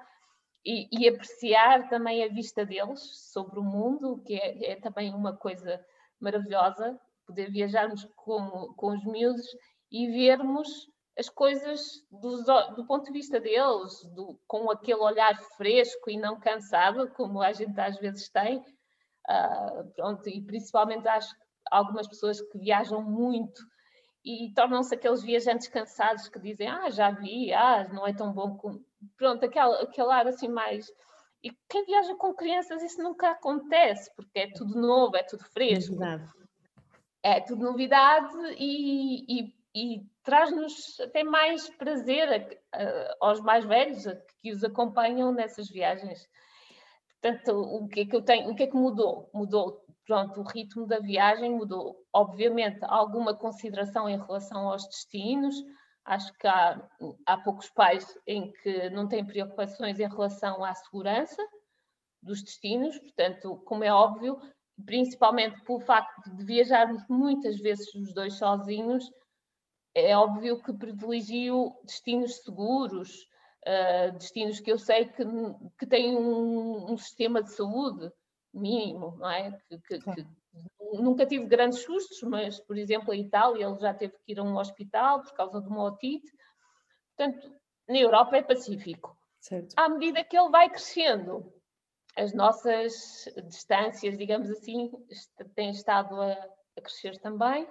e, 0.65 0.89
e 0.93 1.09
apreciar 1.09 1.89
também 1.89 2.23
a 2.23 2.29
vista 2.29 2.67
deles 2.67 3.00
sobre 3.33 3.59
o 3.59 3.62
mundo, 3.62 4.23
que 4.27 4.35
é, 4.35 4.73
é 4.73 4.77
também 4.77 5.15
uma 5.15 5.35
coisa 5.35 5.83
maravilhosa, 6.21 7.00
poder 7.27 7.50
viajarmos 7.50 8.05
com, 8.15 8.75
com 8.75 8.93
os 8.93 9.05
miúdos 9.05 9.47
e 9.91 10.07
vermos 10.09 10.69
as 11.19 11.31
coisas 11.31 11.81
do, 12.11 12.43
do 12.77 12.87
ponto 12.87 13.07
de 13.07 13.12
vista 13.12 13.41
deles, 13.41 14.05
do, 14.15 14.39
com 14.47 14.71
aquele 14.71 15.00
olhar 15.00 15.35
fresco 15.57 16.11
e 16.11 16.19
não 16.19 16.39
cansado, 16.39 17.11
como 17.12 17.41
a 17.41 17.53
gente 17.53 17.81
às 17.81 17.97
vezes 17.99 18.29
tem 18.29 18.62
Uh, 19.29 19.85
pronto, 19.95 20.29
e 20.29 20.41
principalmente 20.43 21.07
acho 21.07 21.35
algumas 21.71 22.09
pessoas 22.09 22.41
que 22.41 22.59
viajam 22.59 23.03
muito 23.03 23.62
e 24.25 24.53
tornam-se 24.55 24.95
aqueles 24.95 25.23
viajantes 25.23 25.69
cansados 25.69 26.29
que 26.29 26.39
dizem, 26.39 26.69
ah, 26.69 26.91
já 26.91 27.11
vi, 27.11 27.53
ah, 27.53 27.89
não 27.93 28.07
é 28.07 28.12
tão 28.12 28.33
bom 28.33 28.57
como... 28.57 28.85
Pronto, 29.17 29.45
aquele, 29.45 29.75
aquele 29.77 30.12
ar 30.12 30.27
assim 30.27 30.49
mais... 30.49 30.87
E 31.43 31.50
quem 31.71 31.87
viaja 31.87 32.15
com 32.17 32.35
crianças 32.35 32.83
isso 32.83 33.03
nunca 33.03 33.31
acontece, 33.31 34.15
porque 34.15 34.41
é 34.41 34.53
tudo 34.53 34.79
novo, 34.79 35.17
é 35.17 35.23
tudo 35.23 35.43
fresco. 35.45 35.95
Novidade. 35.95 36.31
É 37.23 37.41
tudo 37.41 37.65
novidade 37.65 38.37
e, 38.59 39.25
e, 39.41 39.55
e 39.75 40.07
traz-nos 40.23 41.00
até 41.00 41.25
mais 41.25 41.69
prazer 41.71 42.29
a, 42.73 42.79
a, 42.79 43.17
aos 43.21 43.41
mais 43.41 43.65
velhos 43.65 44.07
a, 44.07 44.17
que 44.43 44.53
os 44.53 44.62
acompanham 44.62 45.33
nessas 45.33 45.71
viagens. 45.71 46.29
Portanto, 47.21 47.53
o 47.53 47.87
que 47.89 48.00
é 48.00 48.07
que 48.07 48.17
eu 48.17 48.23
tenho, 48.23 48.50
o 48.50 48.55
que 48.55 48.62
é 48.62 48.67
que 48.67 48.77
mudou? 48.77 49.31
Mudou, 49.35 49.85
pronto, 50.07 50.41
o 50.41 50.45
ritmo 50.45 50.87
da 50.87 50.99
viagem 50.99 51.50
mudou. 51.50 51.97
Obviamente, 52.12 52.79
alguma 52.83 53.35
consideração 53.35 54.09
em 54.09 54.19
relação 54.19 54.69
aos 54.69 54.87
destinos. 54.87 55.55
Acho 56.05 56.33
que 56.39 56.47
há, 56.47 56.83
há 57.27 57.39
poucos 57.39 57.69
pais 57.71 58.19
em 58.27 58.50
que 58.50 58.89
não 58.91 59.07
têm 59.07 59.25
preocupações 59.25 60.00
em 60.00 60.09
relação 60.09 60.65
à 60.65 60.75
segurança 60.75 61.43
dos 62.23 62.43
destinos, 62.43 62.99
portanto, 62.99 63.62
como 63.65 63.85
é 63.85 63.93
óbvio, 63.93 64.39
principalmente 64.85 65.62
pelo 65.62 65.81
facto 65.81 66.35
de 66.37 66.45
viajarmos 66.45 67.03
muitas 67.09 67.59
vezes 67.59 67.95
os 67.95 68.12
dois 68.12 68.35
sozinhos, 68.35 69.11
é 69.95 70.17
óbvio 70.17 70.62
que 70.62 70.73
privilegio 70.73 71.73
destinos 71.85 72.37
seguros, 72.43 73.27
uh, 73.67 74.12
destinos 74.12 74.61
que 74.61 74.71
eu 74.71 74.79
sei 74.79 75.07
que, 75.07 75.25
que 75.79 75.87
têm 75.87 76.17
um, 76.17 76.93
um, 76.93 76.97
sistema 76.97 77.43
de 77.43 77.52
saúde 77.52 78.11
mínimo, 78.52 79.17
não 79.19 79.31
é? 79.31 79.59
Que, 79.69 79.79
que, 79.79 79.99
que, 79.99 80.26
nunca 80.95 81.26
tive 81.26 81.47
grandes 81.47 81.81
sustos, 81.81 82.23
mas, 82.23 82.61
por 82.61 82.76
exemplo, 82.76 83.12
a 83.12 83.17
Itália, 83.17 83.67
ele 83.67 83.79
já 83.79 83.95
teve 83.95 84.14
que 84.25 84.33
ir 84.33 84.38
a 84.40 84.43
um 84.43 84.57
hospital 84.57 85.23
por 85.23 85.33
causa 85.35 85.61
de 85.61 85.69
uma 85.69 85.85
otite. 85.85 86.31
Portanto, 87.17 87.52
na 87.88 87.99
Europa 87.99 88.37
é 88.37 88.43
pacífico. 88.43 89.17
Certo. 89.40 89.75
À 89.76 89.88
medida 89.88 90.25
que 90.25 90.37
ele 90.37 90.50
vai 90.50 90.69
crescendo, 90.69 91.52
as 92.17 92.35
nossas 92.35 93.25
distâncias, 93.49 94.19
digamos 94.19 94.50
assim, 94.50 94.90
têm 95.55 95.71
estado 95.71 96.21
a, 96.21 96.33
a 96.33 96.81
crescer 96.81 97.19
também. 97.19 97.67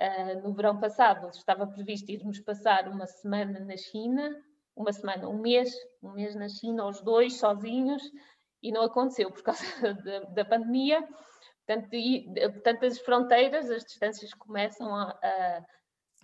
Uh, 0.00 0.42
no 0.42 0.54
verão 0.54 0.78
passado 0.78 1.28
estava 1.30 1.66
previsto 1.66 2.10
irmos 2.10 2.38
passar 2.40 2.86
uma 2.86 3.06
semana 3.06 3.58
na 3.58 3.76
China, 3.76 4.30
uma 4.78 4.92
semana, 4.92 5.28
um 5.28 5.38
mês, 5.38 5.74
um 6.00 6.12
mês 6.12 6.34
na 6.36 6.48
China, 6.48 6.86
os 6.86 7.00
dois 7.00 7.38
sozinhos, 7.38 8.02
e 8.62 8.70
não 8.70 8.82
aconteceu 8.82 9.30
por 9.30 9.42
causa 9.42 9.62
da, 10.04 10.20
da 10.20 10.44
pandemia. 10.44 11.06
Portanto, 11.66 11.94
e, 11.94 12.32
portanto, 12.52 12.86
as 12.86 12.98
fronteiras, 13.00 13.70
as 13.70 13.84
distâncias 13.84 14.32
começam 14.34 14.94
a, 14.94 15.10
a, 15.22 15.64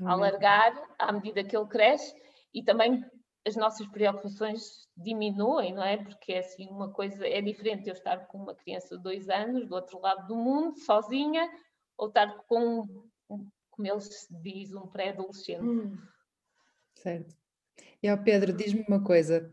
a 0.04 0.12
alargar 0.12 0.72
à 0.98 1.12
medida 1.12 1.44
que 1.44 1.56
ele 1.56 1.66
cresce 1.66 2.14
e 2.54 2.62
também 2.62 3.04
as 3.46 3.56
nossas 3.56 3.86
preocupações 3.88 4.88
diminuem, 4.96 5.74
não 5.74 5.82
é? 5.82 6.02
Porque 6.02 6.32
é 6.32 6.38
assim 6.38 6.66
uma 6.70 6.90
coisa, 6.90 7.26
é 7.26 7.42
diferente 7.42 7.88
eu 7.88 7.92
estar 7.92 8.26
com 8.26 8.38
uma 8.38 8.54
criança 8.54 8.96
de 8.96 9.02
dois 9.02 9.28
anos 9.28 9.68
do 9.68 9.74
outro 9.74 10.00
lado 10.00 10.26
do 10.28 10.36
mundo, 10.36 10.78
sozinha, 10.78 11.50
ou 11.98 12.08
estar 12.08 12.34
com, 12.46 12.86
como 13.28 13.86
ele 13.86 14.00
se 14.00 14.34
diz, 14.40 14.72
um 14.72 14.86
pré-adolescente. 14.86 15.62
Hum. 15.62 15.98
Certo. 16.94 17.43
E 18.04 18.08
ao 18.08 18.18
Pedro, 18.18 18.52
diz-me 18.52 18.84
uma 18.86 19.02
coisa: 19.02 19.50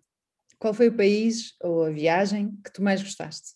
qual 0.59 0.73
foi 0.73 0.89
o 0.89 0.97
país 0.97 1.55
ou 1.61 1.85
a 1.85 1.89
viagem 1.89 2.59
que 2.61 2.69
tu 2.73 2.83
mais 2.83 3.01
gostaste? 3.01 3.55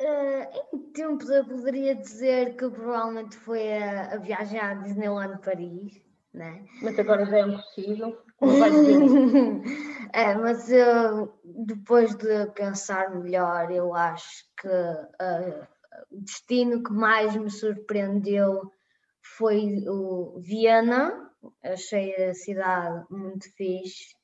Uh, 0.00 0.76
em 0.76 0.90
tempos 0.90 1.30
eu 1.30 1.44
poderia 1.44 1.94
dizer 1.94 2.56
que 2.56 2.68
provavelmente 2.68 3.36
foi 3.36 3.72
a, 3.72 4.14
a 4.14 4.16
viagem 4.16 4.58
à 4.58 4.74
Disneyland 4.74 5.40
Paris, 5.40 6.02
né? 6.34 6.66
Mas 6.82 6.98
agora 6.98 7.24
já 7.26 7.38
é 7.38 7.42
impossível. 7.42 8.20
é, 10.12 10.34
mas 10.34 10.68
eu, 10.68 11.38
depois 11.44 12.12
de 12.16 12.46
pensar 12.56 13.14
melhor, 13.14 13.70
eu 13.70 13.94
acho 13.94 14.44
que 14.60 14.66
uh, 14.66 15.64
o 16.10 16.20
destino 16.20 16.82
que 16.82 16.92
mais 16.92 17.36
me 17.36 17.48
surpreendeu 17.48 18.68
foi 19.22 19.84
o 19.86 20.40
Viena. 20.40 21.31
Achei 21.62 22.14
a 22.16 22.34
cidade 22.34 23.04
muito 23.10 23.50
fixe 23.56 24.14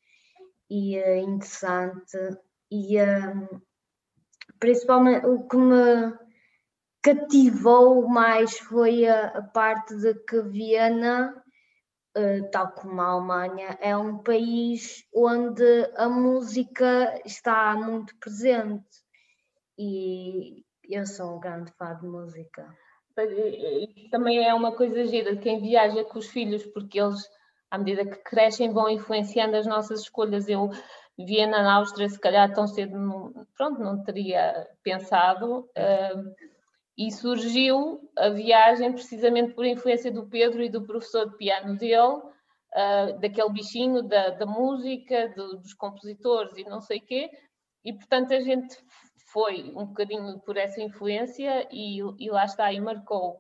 e 0.71 0.99
uh, 0.99 1.17
interessante 1.17 2.19
e 2.71 3.01
uh, 3.01 3.63
principalmente 4.61 5.27
o 5.27 5.49
que 5.49 5.57
me 5.57 6.17
cativou 7.03 8.09
mais 8.09 8.59
foi 8.59 9.07
a, 9.07 9.29
a 9.29 9.43
parte 9.43 9.97
de 9.97 10.15
que 10.25 10.43
Viena 10.43 11.43
Uh, 12.17 12.51
tal 12.51 12.73
como 12.73 13.01
a 13.01 13.05
Alemanha, 13.05 13.79
é 13.81 13.97
um 13.97 14.19
país 14.19 15.07
onde 15.15 15.63
a 15.95 16.09
música 16.09 17.21
está 17.25 17.77
muito 17.77 18.17
presente 18.19 19.05
e 19.79 20.65
eu 20.91 21.07
sou 21.07 21.37
um 21.37 21.39
grande 21.39 21.71
fã 21.73 21.95
de 21.95 22.07
música. 22.07 22.77
Também 24.11 24.47
é 24.47 24.55
uma 24.55 24.73
coisa 24.73 25.05
gira 25.07 25.35
de 25.35 25.43
quem 25.43 25.61
viaja 25.61 26.05
com 26.05 26.19
os 26.19 26.29
filhos, 26.29 26.65
porque 26.67 27.01
eles, 27.01 27.29
à 27.71 27.79
medida 27.79 28.05
que 28.05 28.17
crescem, 28.23 28.73
vão 28.73 28.89
influenciando 28.89 29.57
as 29.57 29.67
nossas 29.67 30.03
escolhas. 30.03 30.49
Eu, 30.49 30.71
Viena, 31.19 31.63
na 31.63 31.75
Áustria, 31.75 32.09
se 32.09 32.19
calhar 32.19 32.53
tão 32.53 32.67
cedo, 32.67 32.97
não, 32.97 33.47
pronto, 33.57 33.81
não 33.81 34.03
teria 34.03 34.69
pensado. 34.83 35.69
Uh, 35.77 36.35
e 36.97 37.13
surgiu 37.13 38.01
a 38.17 38.29
viagem 38.29 38.93
precisamente 38.93 39.55
por 39.55 39.65
influência 39.65 40.11
do 40.11 40.27
Pedro 40.27 40.63
e 40.63 40.69
do 40.69 40.85
professor 40.85 41.31
de 41.31 41.37
piano 41.37 41.77
dele, 41.77 41.97
uh, 41.97 43.21
daquele 43.21 43.51
bichinho 43.51 44.03
da, 44.03 44.31
da 44.31 44.45
música, 44.45 45.29
do, 45.37 45.59
dos 45.59 45.75
compositores 45.75 46.57
e 46.57 46.65
não 46.65 46.81
sei 46.81 46.99
o 46.99 47.07
quê. 47.07 47.31
E, 47.85 47.93
portanto, 47.93 48.33
a 48.35 48.41
gente 48.41 48.77
foi 49.33 49.71
um 49.75 49.87
bocadinho 49.87 50.41
por 50.41 50.57
essa 50.57 50.81
influência 50.81 51.69
e, 51.71 51.99
e 52.19 52.31
lá 52.31 52.45
está, 52.45 52.73
e 52.73 52.81
marcou. 52.81 53.39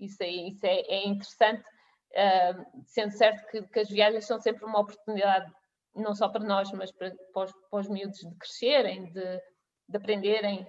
Isso 0.00 0.22
é, 0.22 0.28
isso 0.28 0.66
é, 0.66 0.80
é 0.80 1.06
interessante, 1.06 1.64
uh, 2.12 2.82
sendo 2.84 3.12
certo 3.12 3.46
que, 3.50 3.62
que, 3.62 3.80
as 3.80 3.88
viagens 3.88 4.26
são 4.26 4.38
sempre 4.38 4.64
uma 4.64 4.80
oportunidade, 4.80 5.50
não 5.94 6.14
só 6.14 6.28
para 6.28 6.44
nós, 6.44 6.70
mas 6.72 6.92
para, 6.92 7.14
para, 7.32 7.44
os, 7.44 7.52
para 7.70 7.80
os 7.80 7.88
miúdos 7.88 8.18
de 8.18 8.34
crescerem, 8.36 9.12
de, 9.12 9.40
de 9.88 9.96
aprenderem. 9.96 10.66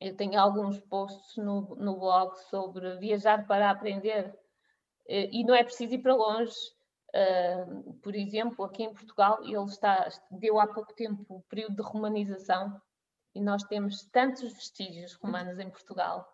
Eu 0.00 0.14
tenho 0.14 0.38
alguns 0.38 0.78
posts 0.82 1.36
no, 1.36 1.74
no 1.76 1.98
blog 1.98 2.36
sobre 2.50 2.96
viajar 2.98 3.46
para 3.46 3.70
aprender 3.70 4.28
uh, 4.28 4.34
e 5.08 5.44
não 5.44 5.54
é 5.54 5.64
preciso 5.64 5.94
ir 5.94 6.02
para 6.02 6.14
longe. 6.14 6.54
Uh, 7.14 7.94
por 8.02 8.14
exemplo, 8.14 8.64
aqui 8.64 8.84
em 8.84 8.94
Portugal, 8.94 9.42
ele 9.42 9.64
está, 9.64 10.08
deu 10.30 10.60
há 10.60 10.66
pouco 10.66 10.94
tempo 10.94 11.24
o 11.28 11.42
período 11.42 11.76
de 11.76 11.82
romanização 11.82 12.80
e 13.36 13.40
nós 13.40 13.62
temos 13.64 14.08
tantos 14.10 14.50
vestígios 14.54 15.12
romanos 15.14 15.58
em 15.58 15.68
Portugal, 15.68 16.26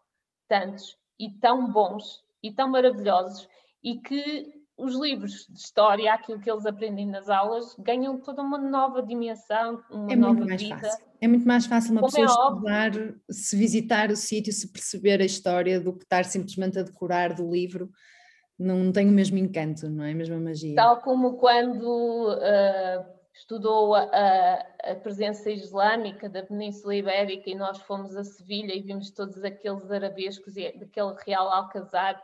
tantos, 0.48 0.96
e 1.18 1.30
tão 1.30 1.70
bons, 1.70 2.22
e 2.40 2.52
tão 2.52 2.68
maravilhosos, 2.68 3.48
e 3.82 3.98
que 3.98 4.62
os 4.76 4.94
livros 4.94 5.46
de 5.48 5.58
história, 5.58 6.14
aquilo 6.14 6.40
que 6.40 6.50
eles 6.50 6.64
aprendem 6.64 7.06
nas 7.06 7.28
aulas, 7.28 7.74
ganham 7.78 8.18
toda 8.20 8.40
uma 8.40 8.56
nova 8.56 9.02
dimensão, 9.02 9.82
uma 9.90 10.12
é 10.12 10.16
nova 10.16 10.44
mais 10.44 10.62
vida. 10.62 10.78
Fácil. 10.78 11.04
É 11.20 11.28
muito 11.28 11.46
mais 11.46 11.66
fácil 11.66 11.92
uma 11.92 12.00
Como 12.00 12.12
pessoa 12.12 12.46
é 12.46 12.88
estudar, 12.88 13.14
se 13.30 13.56
visitar 13.56 14.10
o 14.10 14.16
sítio, 14.16 14.52
se 14.52 14.72
perceber 14.72 15.20
a 15.20 15.24
história, 15.24 15.80
do 15.80 15.92
que 15.92 16.04
estar 16.04 16.24
simplesmente 16.24 16.78
a 16.78 16.82
decorar 16.82 17.34
do 17.34 17.50
livro. 17.50 17.90
Não 18.58 18.92
tem 18.92 19.08
o 19.08 19.12
mesmo 19.12 19.38
encanto, 19.38 19.88
não 19.88 20.04
é 20.04 20.12
a 20.12 20.14
mesma 20.14 20.38
magia. 20.38 20.76
Tal 20.76 21.00
como 21.00 21.36
quando 21.36 22.28
uh, 22.32 23.21
estudou 23.42 23.94
a, 23.94 24.04
a, 24.84 24.94
presença 24.94 25.50
islâmica 25.50 26.28
da 26.28 26.44
Península 26.44 26.94
Ibérica 26.94 27.50
e 27.50 27.54
nós 27.54 27.80
fomos 27.82 28.16
a 28.16 28.22
Sevilha 28.22 28.72
e 28.72 28.80
vimos 28.80 29.10
todos 29.10 29.42
aqueles 29.42 29.90
arabescos 29.90 30.56
e 30.56 30.70
daquele 30.72 31.14
real 31.26 31.48
alcazar. 31.52 32.22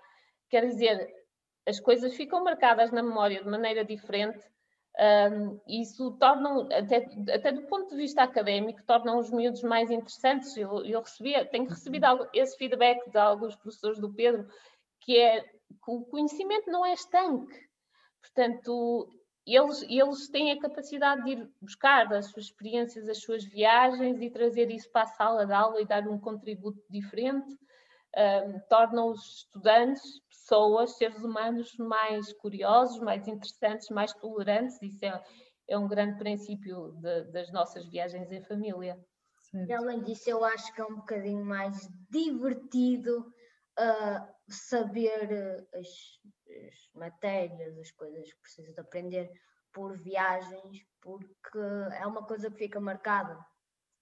Quer 0.48 0.66
dizer, 0.66 1.12
as 1.66 1.80
coisas 1.80 2.14
ficam 2.14 2.42
marcadas 2.44 2.92
na 2.92 3.02
memória 3.02 3.42
de 3.42 3.48
maneira 3.48 3.84
diferente. 3.84 4.38
Um, 5.30 5.60
isso 5.66 6.12
torna, 6.12 6.68
até, 6.76 7.08
até 7.32 7.52
do 7.52 7.62
ponto 7.62 7.90
de 7.90 7.96
vista 7.96 8.22
académico, 8.22 8.82
torna 8.84 9.16
os 9.16 9.30
miúdos 9.30 9.62
mais 9.62 9.90
interessantes. 9.90 10.56
Eu, 10.56 10.84
eu 10.84 11.04
tenho 11.50 11.68
recebido 11.68 12.06
esse 12.32 12.56
feedback 12.56 13.10
de 13.10 13.18
alguns 13.18 13.56
professores 13.56 13.98
do 13.98 14.12
Pedro, 14.12 14.48
que 15.00 15.18
é 15.18 15.40
que 15.42 15.90
o 15.90 16.02
conhecimento 16.02 16.70
não 16.70 16.86
é 16.86 16.92
estanque. 16.92 17.68
Portanto, 18.20 19.08
eles, 19.56 19.82
eles 19.82 20.28
têm 20.28 20.52
a 20.52 20.60
capacidade 20.60 21.24
de 21.24 21.30
ir 21.32 21.50
buscar 21.60 22.12
as 22.12 22.26
suas 22.26 22.46
experiências, 22.46 23.08
as 23.08 23.18
suas 23.22 23.44
viagens 23.44 24.20
e 24.20 24.30
trazer 24.30 24.70
isso 24.70 24.90
para 24.90 25.02
a 25.02 25.06
sala 25.06 25.46
de 25.46 25.52
aula 25.52 25.80
e 25.80 25.86
dar 25.86 26.06
um 26.08 26.18
contributo 26.18 26.82
diferente. 26.90 27.56
Um, 28.16 28.58
tornam 28.68 29.10
os 29.10 29.38
estudantes, 29.38 30.02
pessoas, 30.28 30.96
seres 30.96 31.22
humanos 31.22 31.76
mais 31.78 32.32
curiosos, 32.34 33.00
mais 33.00 33.28
interessantes, 33.28 33.88
mais 33.90 34.12
tolerantes. 34.14 34.80
Isso 34.82 35.04
é, 35.04 35.22
é 35.68 35.78
um 35.78 35.86
grande 35.86 36.18
princípio 36.18 36.92
de, 37.00 37.24
das 37.32 37.52
nossas 37.52 37.86
viagens 37.86 38.30
em 38.32 38.42
família. 38.42 38.98
E 39.54 39.72
além 39.72 40.02
disso, 40.02 40.28
eu 40.28 40.44
acho 40.44 40.74
que 40.74 40.80
é 40.80 40.84
um 40.84 40.96
bocadinho 40.96 41.44
mais 41.44 41.88
divertido 42.10 43.20
uh, 43.78 44.26
saber 44.48 45.28
uh, 45.32 45.78
as, 45.78 45.88
as 46.50 46.90
matérias, 46.94 47.78
as 47.78 47.90
coisas 47.92 48.32
que 48.32 48.40
preciso 48.40 48.72
de 48.72 48.80
aprender 48.80 49.30
por 49.72 49.96
viagens, 49.98 50.84
porque 51.00 51.58
é 51.92 52.06
uma 52.06 52.24
coisa 52.24 52.50
que 52.50 52.58
fica 52.58 52.80
marcada. 52.80 53.38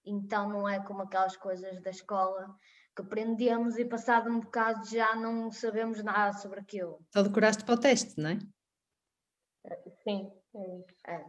Então 0.05 0.49
não 0.49 0.67
é 0.67 0.83
como 0.83 1.01
aquelas 1.01 1.35
coisas 1.35 1.81
da 1.81 1.89
escola 1.89 2.55
que 2.95 3.01
aprendemos 3.01 3.77
e 3.77 3.85
passado 3.85 4.29
um 4.29 4.39
bocado 4.39 4.87
já 4.89 5.15
não 5.15 5.51
sabemos 5.51 6.01
nada 6.03 6.37
sobre 6.37 6.59
aquilo. 6.59 6.99
Só 7.13 7.21
decoraste 7.21 7.63
para 7.63 7.75
o 7.75 7.79
teste, 7.79 8.19
não 8.19 8.29
é? 8.31 8.39
Sim, 10.03 10.31
é 10.55 10.77
isso. 10.77 10.95
É. 11.07 11.25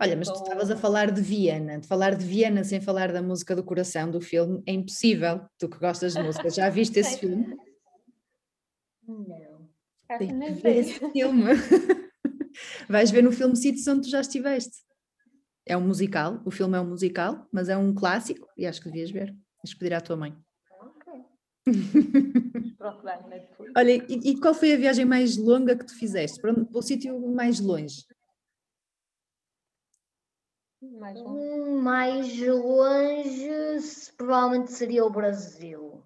Olha, 0.00 0.16
mas 0.16 0.28
tu 0.28 0.34
estavas 0.34 0.70
a 0.70 0.76
falar 0.76 1.10
de 1.10 1.20
Viena, 1.20 1.78
de 1.78 1.86
falar 1.86 2.14
de 2.14 2.24
Viena 2.24 2.62
sem 2.62 2.80
falar 2.80 3.12
da 3.12 3.22
música 3.22 3.54
do 3.54 3.64
coração 3.64 4.10
do 4.10 4.20
filme 4.20 4.62
é 4.66 4.72
impossível. 4.72 5.48
Tu 5.58 5.68
que 5.68 5.78
gostas 5.78 6.14
de 6.14 6.22
música, 6.22 6.50
já 6.50 6.68
viste 6.68 6.98
esse 6.98 7.18
filme? 7.18 7.56
Não. 9.06 9.55
Tem 10.18 10.38
que 10.38 10.50
ver 10.52 10.76
esse 10.76 11.10
filme. 11.10 11.44
Vais 12.88 13.10
ver 13.10 13.22
no 13.22 13.32
filme 13.32 13.56
Sítios 13.56 13.86
onde 13.86 14.02
tu 14.02 14.10
já 14.10 14.20
estiveste. 14.20 14.84
É 15.66 15.76
um 15.76 15.86
musical, 15.86 16.40
o 16.44 16.50
filme 16.50 16.76
é 16.76 16.80
um 16.80 16.88
musical, 16.88 17.46
mas 17.52 17.68
é 17.68 17.76
um 17.76 17.92
clássico 17.94 18.48
e 18.56 18.66
acho 18.66 18.80
que 18.80 18.88
devias 18.88 19.10
ver. 19.10 19.34
Tens 19.62 19.74
que 19.74 19.80
pedir 19.80 19.94
à 19.94 20.00
tua 20.00 20.16
mãe. 20.16 20.36
Olha, 23.76 23.90
e, 23.90 24.30
e, 24.30 24.40
qual 24.40 24.54
foi 24.54 24.72
a 24.72 24.76
viagem 24.76 25.04
mais 25.04 25.36
longa 25.36 25.76
que 25.76 25.84
tu 25.84 25.98
fizeste? 25.98 26.40
Para, 26.40 26.54
para 26.54 26.78
o 26.78 26.82
sítio 26.82 27.18
mais 27.34 27.58
longe? 27.58 28.06
Mais 30.80 31.20
longe, 31.20 31.26
hum, 31.26 31.82
mais 31.82 32.38
longe 32.38 34.12
provavelmente 34.16 34.70
seria 34.70 35.04
o 35.04 35.10
Brasil 35.10 36.04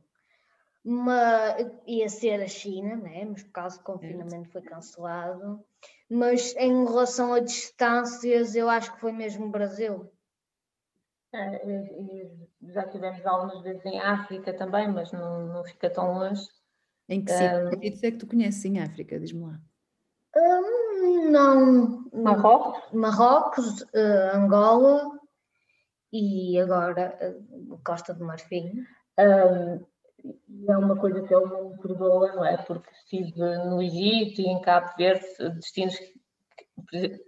mas 0.85 1.71
ia 1.87 2.09
ser 2.09 2.43
a 2.43 2.49
China, 2.49 2.97
né? 2.97 3.25
mas 3.25 3.43
por 3.43 3.53
causa 3.53 3.79
do 3.79 3.85
confinamento 3.85 4.51
foi 4.51 4.63
cancelado. 4.63 5.65
Mas 6.09 6.55
em 6.57 6.85
relação 6.85 7.33
a 7.33 7.41
distâncias, 7.41 8.55
eu 8.55 8.69
acho 8.69 8.93
que 8.95 9.01
foi 9.01 9.13
mesmo 9.13 9.47
o 9.47 9.51
Brasil. 9.51 10.11
É, 11.33 12.29
já 12.63 12.89
tivemos 12.89 13.25
algumas 13.25 13.63
vezes 13.63 13.85
em 13.87 14.01
África 14.01 14.53
também, 14.53 14.91
mas 14.91 15.13
não, 15.13 15.47
não 15.47 15.65
fica 15.65 15.89
tão 15.89 16.13
longe. 16.15 16.43
Em 17.09 17.25
que 17.25 17.33
sítios 17.33 18.03
um, 18.03 18.07
é 18.07 18.11
que 18.11 18.19
tu 18.19 18.27
conheces 18.27 18.65
em 18.65 18.81
África? 18.81 19.19
Diz-me 19.19 19.43
lá. 19.43 19.61
Um, 20.37 21.31
não. 21.31 22.11
Marrocos? 22.13 22.93
Marrocos, 22.93 23.83
uh, 23.83 24.35
Angola 24.35 25.19
e 26.13 26.59
agora 26.59 27.17
uh, 27.21 27.79
Costa 27.85 28.15
do 28.15 28.25
Marfim. 28.25 28.85
Um, 29.19 29.85
é 30.69 30.77
uma 30.77 30.97
coisa 30.97 31.23
que 31.23 31.35
ele 31.35 31.47
me 31.47 31.79
perdoa, 31.79 32.33
não 32.35 32.45
é? 32.45 32.57
Porque 32.57 32.91
estive 32.91 33.41
no 33.67 33.83
Egito 33.83 34.41
e 34.41 34.47
em 34.47 34.61
Cabo 34.61 34.91
Verde, 34.97 35.27
destinos, 35.55 35.97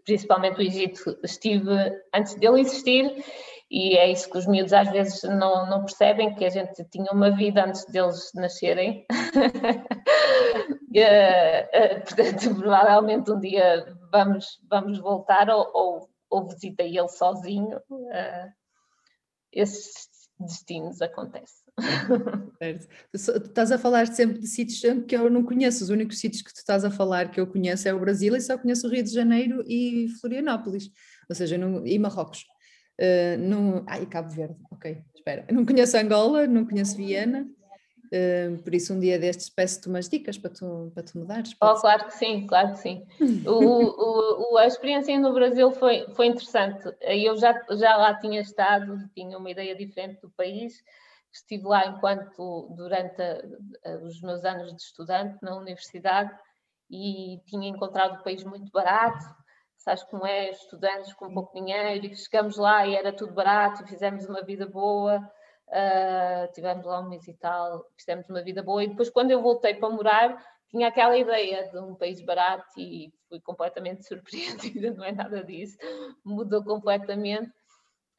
principalmente 0.05 0.59
o 0.59 0.62
Egito, 0.62 1.18
estive 1.22 1.70
antes 2.14 2.35
dele 2.35 2.61
existir 2.61 3.24
e 3.72 3.96
é 3.96 4.12
isso 4.12 4.31
que 4.31 4.37
os 4.37 4.46
miúdos 4.46 4.74
às 4.74 4.90
vezes 4.90 5.22
não, 5.22 5.66
não 5.66 5.81
percebem, 5.83 6.35
que 6.35 6.44
a 6.44 6.50
gente 6.50 6.85
tinha 6.90 7.11
uma 7.11 7.31
vida 7.31 7.64
antes 7.64 7.87
deles 7.87 8.31
nascerem. 8.35 9.07
uh, 9.09 9.16
uh, 11.72 12.05
portanto, 12.05 12.55
provavelmente 12.55 13.31
um 13.31 13.40
dia 13.40 13.87
vamos, 14.11 14.61
vamos 14.68 14.98
voltar 14.98 15.48
ou, 15.48 15.70
ou, 15.72 16.11
ou 16.28 16.48
ele 16.62 17.09
sozinho. 17.09 17.78
Uh, 17.90 18.52
esses 19.50 20.07
destinos 20.38 21.00
acontecem. 21.00 21.62
Certo. 22.58 22.88
Tu 23.11 23.16
estás 23.16 23.72
a 23.72 23.78
falar 23.78 24.06
sempre 24.06 24.38
de 24.38 24.46
sítios 24.46 24.80
que 25.06 25.16
eu 25.16 25.30
não 25.30 25.42
conheço. 25.42 25.85
Os 25.85 25.90
únicos 25.90 26.18
sítios 26.18 26.42
que 26.42 26.52
tu 26.52 26.58
estás 26.58 26.85
a 26.85 26.90
falar 26.90 27.30
que 27.30 27.40
eu 27.40 27.46
conheço 27.46 27.88
é 27.88 27.94
o 27.94 28.00
Brasil 28.00 28.37
e 28.37 28.40
só 28.40 28.58
conheço 28.58 28.87
o 28.87 28.90
Rio 28.90 29.02
de 29.02 29.11
Janeiro 29.11 29.64
e 29.66 30.08
Florianópolis, 30.20 30.90
ou 31.28 31.35
seja, 31.35 31.56
não, 31.56 31.87
e 31.87 31.98
Marrocos. 31.98 32.44
Uh, 33.00 33.38
não, 33.38 33.85
ai, 33.87 34.06
Cabo 34.06 34.30
Verde, 34.30 34.56
ok, 34.70 35.02
espera. 35.14 35.46
Não 35.50 35.64
conheço 35.64 35.96
Angola, 35.96 36.46
não 36.46 36.66
conheço 36.66 36.96
Viena, 36.96 37.48
uh, 38.12 38.62
por 38.62 38.74
isso 38.74 38.92
um 38.92 39.00
dia 39.00 39.18
destes 39.18 39.48
peço-te 39.48 39.88
umas 39.88 40.08
dicas 40.08 40.37
para 40.37 40.50
tu, 40.50 40.92
para 40.94 41.02
tu 41.02 41.18
mudares. 41.18 41.56
Oh, 41.61 41.74
claro 41.74 42.04
que 42.04 42.14
sim, 42.14 42.46
claro 42.46 42.72
que 42.72 42.78
sim. 42.78 43.04
o, 43.46 44.52
o, 44.52 44.58
a 44.58 44.66
experiência 44.66 45.18
no 45.18 45.32
Brasil 45.32 45.72
foi, 45.72 46.06
foi 46.14 46.26
interessante. 46.26 46.85
Eu 47.00 47.37
já, 47.37 47.58
já 47.70 47.96
lá 47.96 48.14
tinha 48.14 48.40
estado, 48.40 48.98
tinha 49.14 49.37
uma 49.38 49.50
ideia 49.50 49.74
diferente 49.74 50.20
do 50.20 50.30
país. 50.30 50.85
Estive 51.33 51.64
lá 51.64 51.87
enquanto, 51.87 52.68
durante 52.77 53.23
a, 53.23 53.42
a, 53.87 53.97
os 54.05 54.21
meus 54.21 54.45
anos 54.45 54.75
de 54.75 54.83
estudante 54.83 55.38
na 55.42 55.57
universidade 55.57 56.31
e 56.90 57.40
tinha 57.47 57.68
encontrado 57.68 58.21
o 58.21 58.23
país 58.23 58.45
muito 58.45 58.71
barato, 58.71 59.25
sabes 59.79 60.05
como 60.05 60.27
é, 60.27 60.51
estudantes 60.51 61.12
com 61.14 61.33
pouco 61.33 61.55
dinheiro, 61.55 62.07
e 62.07 62.14
chegamos 62.14 62.57
lá 62.57 62.87
e 62.87 62.95
era 62.95 63.12
tudo 63.12 63.33
barato, 63.33 63.87
fizemos 63.87 64.27
uma 64.29 64.42
vida 64.42 64.66
boa, 64.66 65.18
uh, 65.68 66.53
tivemos 66.53 66.85
lá 66.85 67.01
um 67.01 67.09
mês 67.09 67.27
e 67.27 67.35
tal, 67.35 67.85
fizemos 67.97 68.29
uma 68.29 68.42
vida 68.42 68.62
boa, 68.62 68.85
e 68.85 68.88
depois 68.88 69.11
quando 69.11 69.31
eu 69.31 69.42
voltei 69.42 69.75
para 69.75 69.88
morar, 69.90 70.45
tinha 70.68 70.88
aquela 70.88 71.16
ideia 71.16 71.68
de 71.71 71.79
um 71.79 71.95
país 71.95 72.21
barato 72.21 72.66
e 72.79 73.12
fui 73.29 73.40
completamente 73.40 74.05
surpreendida, 74.09 74.92
não 74.92 75.05
é 75.05 75.12
nada 75.12 75.42
disso, 75.42 75.77
mudou 76.25 76.62
completamente. 76.62 77.53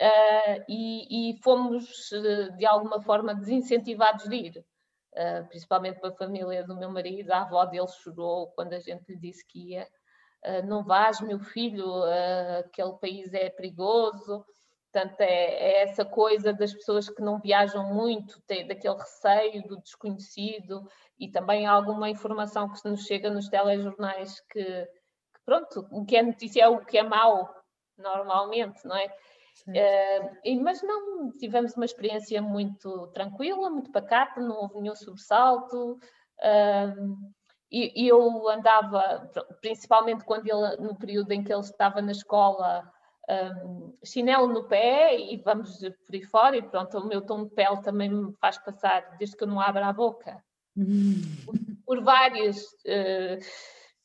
Uh, 0.02 0.64
e, 0.68 1.32
e, 1.32 1.42
fomos 1.42 2.10
de 2.58 2.66
alguma 2.66 3.02
forma 3.02 3.34
desincentivados 3.34 4.28
de 4.28 4.36
ir, 4.36 4.66
uh, 5.14 5.48
principalmente 5.48 6.06
a 6.06 6.12
família 6.12 6.64
do 6.66 6.76
meu 6.76 6.92
marido. 6.92 7.32
A 7.32 7.44
avó 7.44 7.66
dele 7.66 7.88
chorou 7.88 8.52
quando 8.56 8.74
a 8.74 8.80
gente 8.80 9.06
lhe 9.08 9.18
disse 9.18 9.46
que 9.48 9.74
ia, 9.74 9.88
ah, 10.44 10.62
não 10.62 10.84
vás, 10.84 11.22
meu 11.22 11.40
filho, 11.40 11.88
uh, 11.88 12.60
aquele 12.60 12.94
país 12.94 13.34
é 13.34 13.50
perigoso. 13.50 14.46
Portanto, 14.92 15.22
é, 15.22 15.26
é, 15.26 15.84
essa 15.84 16.06
coisa 16.06 16.54
das 16.54 16.74
pessoas 16.74 17.10
que 17.10 17.22
não 17.22 17.40
viajam 17.40 17.92
muito, 17.94 18.40
daquele 18.48 18.96
receio 18.96 19.64
do 19.68 19.82
desconhecido 19.82 20.88
e 21.18 21.32
também 21.32 21.66
alguma 21.66 22.10
informação 22.10 22.72
que 22.72 22.88
nos 22.88 23.06
chega 23.06 23.32
nos 23.32 23.50
telejornais 23.50 24.40
que 24.52 24.88
pronto, 25.46 25.88
o 25.92 26.06
que 26.06 26.16
é 26.16 26.22
notícia 26.22 26.64
é 26.64 26.68
o 26.68 26.86
que 26.86 26.98
é 26.98 27.04
mau, 27.04 27.54
normalmente, 27.98 28.86
não 28.86 28.96
é? 28.96 29.08
Uh, 29.68 30.62
mas 30.62 30.82
não, 30.82 31.32
tivemos 31.32 31.76
uma 31.76 31.86
experiência 31.86 32.42
muito 32.42 33.08
tranquila, 33.08 33.70
muito 33.70 33.92
pacata, 33.92 34.42
não 34.42 34.62
houve 34.62 34.82
nenhum 34.82 34.96
sobressalto. 34.96 36.00
Uh, 36.40 37.34
e, 37.72 38.08
eu 38.08 38.48
andava, 38.50 39.32
principalmente 39.60 40.24
quando 40.24 40.48
ele, 40.48 40.78
no 40.78 40.96
período 40.96 41.32
em 41.32 41.44
que 41.44 41.52
ele 41.52 41.62
estava 41.62 42.02
na 42.04 42.12
escola, 42.12 42.88
um, 43.66 43.98
chinelo 44.04 44.48
no 44.48 44.68
pé 44.68 45.18
e 45.18 45.38
vamos 45.38 45.80
por 45.80 46.14
aí 46.14 46.24
fora, 46.24 46.58
e 46.58 46.62
pronto, 46.62 46.98
o 47.00 47.08
meu 47.08 47.22
tom 47.22 47.46
de 47.46 47.50
pele 47.56 47.82
também 47.82 48.10
me 48.10 48.34
faz 48.34 48.60
passar, 48.60 49.18
desde 49.18 49.36
que 49.36 49.44
eu 49.44 49.48
não 49.48 49.60
abro 49.60 49.84
a 49.84 49.92
boca, 49.92 50.44
por, 51.46 51.56
por 51.86 52.04
várias. 52.04 52.64
Uh, 52.86 53.40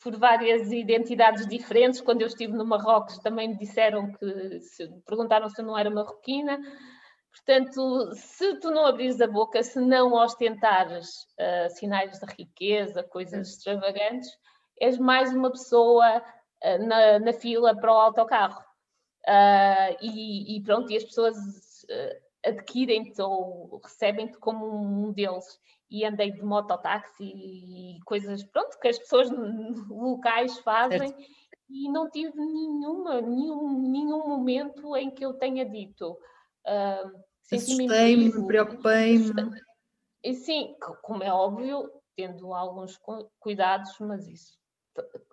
por 0.03 0.17
várias 0.17 0.71
identidades 0.71 1.47
diferentes. 1.47 2.01
Quando 2.01 2.23
eu 2.23 2.29
estive 2.29 2.53
no 2.53 2.65
Marrocos, 2.65 3.19
também 3.19 3.49
me 3.49 3.59
disseram 3.59 4.13
que 4.13 4.61
se, 4.61 4.89
perguntaram 5.07 5.49
se 5.49 5.61
eu 5.61 5.67
não 5.67 5.77
era 5.77 5.91
marroquina. 5.91 6.59
Portanto, 7.33 8.13
se 8.15 8.59
tu 8.61 8.71
não 8.71 8.87
abrires 8.87 9.21
a 9.21 9.27
boca, 9.27 9.63
se 9.63 9.81
não 9.81 10.13
ostentares 10.13 11.09
uh, 11.39 11.71
sinais 11.71 12.19
de 12.19 12.27
riqueza, 12.35 13.03
coisas 13.03 13.49
extravagantes, 13.49 14.29
és 14.81 14.99
mais 14.99 15.33
uma 15.33 15.51
pessoa 15.51 16.19
uh, 16.19 16.87
na, 16.87 17.19
na, 17.19 17.33
fila 17.33 17.77
para 17.77 17.93
o 17.93 17.97
autocarro. 17.97 18.61
Uh, 19.27 19.97
e, 20.01 20.57
e, 20.57 20.63
pronto, 20.63 20.91
e 20.91 20.97
as 20.97 21.05
pessoas 21.05 21.37
adquirem-te 22.45 23.21
ou 23.21 23.81
recebem-te 23.83 24.39
como 24.39 24.67
um 24.67 25.13
deles. 25.13 25.61
E 25.91 26.05
andei 26.05 26.33
de 26.33 26.43
mototáxi 26.43 27.25
e 27.25 27.99
coisas, 28.05 28.43
pronto, 28.45 28.79
que 28.79 28.89
as 28.89 28.99
pessoas 28.99 29.29
locais 29.89 30.59
fazem. 30.59 31.09
Certo. 31.09 31.23
E 31.71 31.91
não 31.91 32.11
tive 32.11 32.35
nenhuma, 32.35 33.21
nenhum, 33.21 33.91
nenhum 33.91 34.27
momento 34.27 34.97
em 34.97 35.11
que 35.11 35.25
eu 35.25 35.35
tenha 35.35 35.67
dito 35.67 36.13
uh, 36.67 37.29
Assustei-me, 37.53 38.47
preocupei-me. 38.47 39.33
E 40.23 40.35
sim, 40.35 40.75
como 41.03 41.23
é 41.23 41.33
óbvio, 41.33 41.91
tendo 42.17 42.53
alguns 42.53 42.99
cuidados, 43.39 43.97
mas 44.01 44.27
isso 44.27 44.59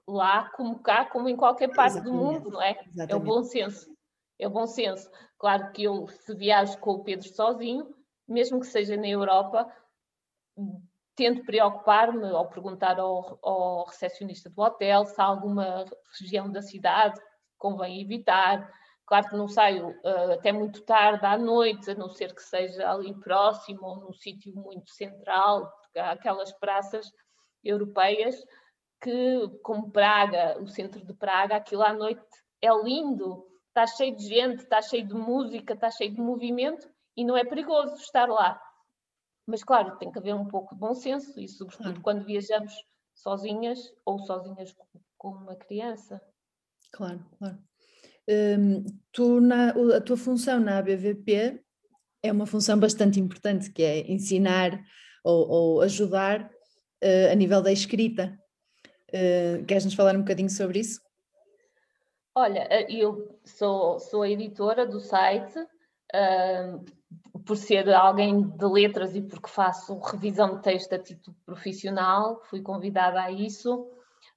lá 0.08 0.50
como 0.52 0.80
cá, 0.80 1.06
como 1.06 1.28
em 1.28 1.36
qualquer 1.36 1.74
parte 1.74 1.98
Exatamente. 1.98 2.18
do 2.18 2.24
mundo, 2.24 2.52
não 2.52 2.62
é? 2.62 2.72
Exatamente. 2.72 3.12
É 3.12 3.16
o 3.16 3.20
bom 3.20 3.44
senso. 3.44 3.96
É 4.40 4.48
o 4.48 4.52
bom 4.52 4.68
senso. 4.68 5.10
Claro 5.38 5.72
que 5.72 5.84
eu, 5.84 6.08
se 6.08 6.36
viajo 6.36 6.78
com 6.80 6.92
o 6.92 7.04
Pedro 7.04 7.28
sozinho, 7.28 7.94
mesmo 8.28 8.60
que 8.60 8.68
seja 8.68 8.96
na 8.96 9.08
Europa, 9.08 9.68
tento 11.16 11.44
preocupar-me 11.46 12.32
ou 12.32 12.46
perguntar 12.48 13.00
ao, 13.00 13.40
ao 13.42 13.86
recepcionista 13.86 14.50
do 14.50 14.62
hotel 14.62 15.06
se 15.06 15.20
há 15.20 15.26
alguma 15.26 15.86
região 16.20 16.52
da 16.52 16.62
cidade 16.62 17.20
que 17.20 17.58
convém 17.58 18.02
evitar, 18.02 18.70
Claro 19.06 19.30
que 19.30 19.38
não 19.38 19.48
saio 19.48 19.90
uh, 19.90 20.32
até 20.34 20.52
muito 20.52 20.82
tarde 20.82 21.24
à 21.26 21.38
noite, 21.38 21.92
a 21.92 21.96
não 21.96 22.10
ser 22.10 22.34
que 22.34 22.42
seja 22.42 22.90
ali 22.90 23.14
próximo 23.20 23.86
ou 23.86 23.98
num 23.98 24.14
sítio 24.14 24.54
muito 24.56 24.90
central, 24.90 25.72
porque 25.82 26.00
há 26.00 26.12
aquelas 26.12 26.52
praças 26.54 27.12
europeias 27.64 28.36
que, 29.00 29.48
como 29.62 29.92
Praga, 29.92 30.60
o 30.60 30.68
centro 30.68 31.06
de 31.06 31.14
Praga, 31.14 31.58
aquilo 31.58 31.84
à 31.84 31.94
noite 31.94 32.22
é 32.60 32.70
lindo, 32.84 33.46
está 33.68 33.86
cheio 33.86 34.16
de 34.16 34.28
gente, 34.28 34.64
está 34.64 34.82
cheio 34.82 35.08
de 35.08 35.14
música, 35.14 35.76
está 35.76 35.92
cheio 35.92 36.12
de 36.12 36.22
movimento 36.22 36.90
e 37.16 37.24
não 37.24 37.38
é 37.38 37.46
perigoso 37.46 37.94
estar 37.98 38.28
lá. 38.28 38.60
Mas, 39.46 39.64
claro, 39.64 39.98
tem 39.98 40.12
que 40.12 40.18
haver 40.18 40.34
um 40.34 40.48
pouco 40.48 40.74
de 40.74 40.80
bom 40.80 40.94
senso 40.94 41.40
e, 41.40 41.48
sobretudo, 41.48 42.02
quando 42.02 42.26
viajamos 42.26 42.74
sozinhas 43.14 43.80
ou 44.04 44.20
sozinhas 44.20 44.76
com 45.18 45.30
uma 45.30 45.56
criança. 45.56 46.22
Claro, 46.92 47.26
claro. 47.38 47.58
Um, 48.28 48.84
tu 49.12 49.40
na, 49.40 49.70
a 49.70 50.02
tua 50.02 50.18
função 50.18 50.60
na 50.60 50.80
ABVP 50.80 51.64
é 52.24 52.32
uma 52.32 52.48
função 52.48 52.80
bastante 52.80 53.20
importante, 53.20 53.72
que 53.72 53.84
é 53.84 54.12
ensinar 54.12 54.84
ou, 55.24 55.48
ou 55.48 55.82
ajudar 55.82 56.50
uh, 57.04 57.32
a 57.32 57.36
nível 57.36 57.62
da 57.62 57.72
escrita. 57.72 58.38
Uh, 59.10 59.64
Queres-nos 59.66 59.94
falar 59.94 60.16
um 60.16 60.20
bocadinho 60.20 60.50
sobre 60.50 60.80
isso? 60.80 61.00
Olha, 62.38 62.68
eh, 62.70 62.92
eu 62.92 63.40
sou, 63.46 64.00
sou 64.00 64.24
a 64.24 64.30
editora 64.30 64.86
do 64.86 65.00
site, 65.00 65.58
uh, 65.58 66.86
por 67.46 67.58
ser 67.58 67.90
alguém 67.94 68.42
de 68.42 68.66
letras 68.66 69.16
e 69.16 69.22
porque 69.22 69.50
faço 69.50 69.98
revisão 70.00 70.56
de 70.56 70.62
texto 70.62 70.94
a 70.94 71.00
título 71.00 71.36
profissional, 71.46 72.42
fui 72.46 72.62
convidada 72.62 73.22
a 73.22 73.32
isso. 73.32 73.88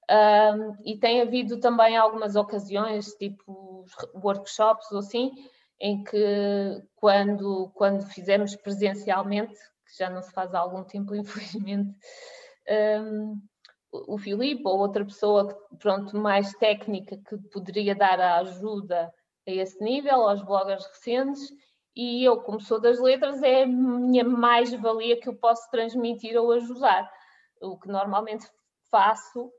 Um, 0.09 0.75
e 0.83 0.97
tem 0.97 1.21
havido 1.21 1.59
também 1.59 1.95
algumas 1.95 2.35
ocasiões, 2.35 3.13
tipo 3.13 3.85
workshops 4.15 4.91
ou 4.91 4.99
assim, 4.99 5.31
em 5.79 6.03
que 6.03 6.83
quando, 6.95 7.71
quando 7.75 8.05
fizemos 8.07 8.55
presencialmente, 8.55 9.53
que 9.53 9.97
já 9.97 10.09
não 10.09 10.21
se 10.21 10.31
faz 10.31 10.53
há 10.53 10.59
algum 10.59 10.83
tempo, 10.83 11.13
infelizmente, 11.15 11.93
um, 13.01 13.39
o 13.91 14.17
Filipe 14.17 14.63
ou 14.65 14.79
outra 14.79 15.05
pessoa 15.05 15.47
pronto, 15.79 16.17
mais 16.17 16.53
técnica 16.53 17.17
que 17.17 17.37
poderia 17.49 17.95
dar 17.95 18.19
a 18.19 18.39
ajuda 18.39 19.11
a 19.47 19.51
esse 19.51 19.83
nível, 19.83 20.27
aos 20.27 20.43
bloggers 20.43 20.85
recentes, 20.87 21.51
e 21.99 22.23
eu, 22.23 22.39
como 22.39 22.61
sou 22.61 22.79
das 22.79 22.97
letras, 22.97 23.43
é 23.43 23.63
a 23.63 23.67
minha 23.67 24.23
mais-valia 24.23 25.19
que 25.19 25.27
eu 25.27 25.35
posso 25.35 25.69
transmitir 25.69 26.37
ou 26.37 26.53
ajudar. 26.53 27.11
O 27.61 27.77
que 27.77 27.89
normalmente 27.89 28.47
faço 28.89 29.51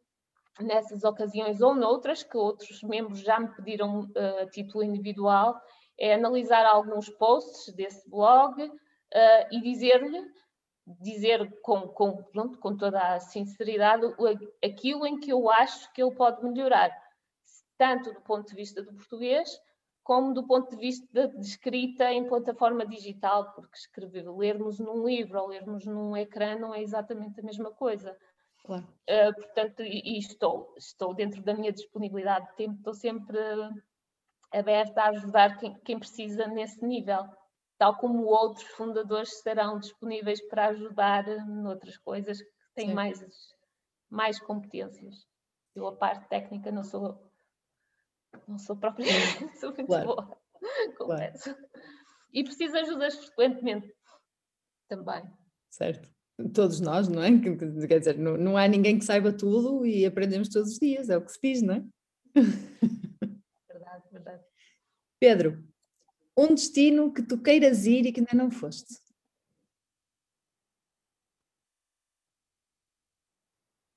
nessas 0.59 1.05
ocasiões 1.05 1.61
ou 1.61 1.75
noutras, 1.75 2.23
que 2.23 2.39
outros 2.39 2.83
membros 2.83 3.21
já 3.21 3.39
me 3.39 3.55
pediram 3.55 4.01
uh, 4.01 4.43
a 4.43 4.47
título 4.47 4.83
individual, 4.83 5.61
é 5.99 6.15
analisar 6.15 6.65
alguns 6.65 7.11
posts 7.11 7.75
desse 7.75 8.09
blog 8.09 8.59
uh, 8.63 8.73
e 9.53 9.61
dizer-lhe, 9.61 10.25
dizer 10.87 11.61
com, 11.61 11.89
com, 11.89 12.23
pronto, 12.23 12.59
com 12.59 12.75
toda 12.75 13.17
a 13.17 13.21
sinceridade 13.21 14.07
aquilo 14.65 15.07
em 15.07 15.21
que 15.21 15.31
eu 15.31 15.51
acho 15.51 15.93
que 15.93 16.03
ele 16.03 16.15
pode 16.15 16.43
melhorar, 16.43 16.91
tanto 17.77 18.15
do 18.15 18.21
ponto 18.23 18.49
de 18.49 18.57
vista 18.57 18.83
do 18.83 18.95
português, 18.95 19.61
como 20.11 20.35
do 20.35 20.45
ponto 20.45 20.71
de 20.71 20.77
vista 20.77 21.29
de 21.29 21.47
escrita 21.47 22.13
em 22.13 22.27
plataforma 22.27 22.85
digital, 22.85 23.53
porque 23.53 23.77
escrever, 23.77 24.29
lermos 24.29 24.81
num 24.81 25.07
livro 25.07 25.41
ou 25.41 25.47
lermos 25.47 25.87
num 25.87 26.17
ecrã 26.17 26.59
não 26.59 26.75
é 26.75 26.83
exatamente 26.83 27.39
a 27.39 27.45
mesma 27.45 27.71
coisa. 27.71 28.19
Claro. 28.65 28.83
Uh, 29.09 29.33
portanto, 29.37 29.85
e, 29.85 30.17
e, 30.17 30.19
estou, 30.19 30.75
estou 30.77 31.15
dentro 31.15 31.41
da 31.45 31.55
minha 31.55 31.71
disponibilidade 31.71 32.49
de 32.49 32.57
tempo, 32.57 32.75
estou 32.79 32.93
sempre 32.93 33.39
aberta 34.53 35.03
a 35.03 35.11
ajudar 35.11 35.57
quem, 35.59 35.79
quem 35.85 35.97
precisa 35.97 36.49
nesse 36.49 36.85
nível, 36.85 37.23
tal 37.79 37.97
como 37.97 38.25
outros 38.25 38.67
fundadores 38.71 39.33
estarão 39.37 39.79
disponíveis 39.79 40.45
para 40.49 40.71
ajudar 40.71 41.25
noutras 41.47 41.97
coisas 41.99 42.43
que 42.43 42.51
têm 42.75 42.93
mais, 42.93 43.25
mais 44.11 44.41
competências. 44.41 45.25
Eu, 45.73 45.87
a 45.87 45.95
parte 45.95 46.29
técnica, 46.29 46.73
não 46.73 46.83
sou, 46.83 47.30
não 48.47 48.59
sou 48.59 48.77
propriamente 48.77 49.49
sou 49.59 49.73
muito 49.73 49.87
claro. 49.87 50.07
boa, 50.07 50.41
confesso. 50.97 51.55
Claro. 51.55 51.69
E 52.33 52.45
preciso 52.45 52.73
de 52.73 52.79
ajudas 52.79 53.15
frequentemente 53.17 53.95
também. 54.89 55.23
Certo 55.71 56.09
todos 56.49 56.81
nós, 56.81 57.09
não 57.09 57.23
é? 57.23 57.31
Quer 57.87 57.99
dizer, 57.99 58.19
não, 58.19 58.37
não 58.37 58.57
há 58.57 58.67
ninguém 58.67 58.99
que 58.99 59.05
saiba 59.05 59.33
tudo 59.33 59.85
e 59.85 60.07
aprendemos 60.07 60.49
todos 60.49 60.73
os 60.73 60.79
dias, 60.79 61.11
é 61.11 61.17
o 61.17 61.25
que 61.25 61.33
se 61.33 61.39
diz, 61.43 61.63
não 61.63 61.75
é? 61.75 61.85
Verdade, 63.69 64.05
verdade. 64.11 64.45
Pedro, 65.19 65.65
um 66.37 66.55
destino 66.55 67.13
que 67.13 67.23
tu 67.23 67.39
queiras 67.43 67.87
ir 67.87 68.07
e 68.07 68.13
que 68.13 68.21
ainda 68.21 68.35
não 68.35 68.51
foste. 68.51 68.95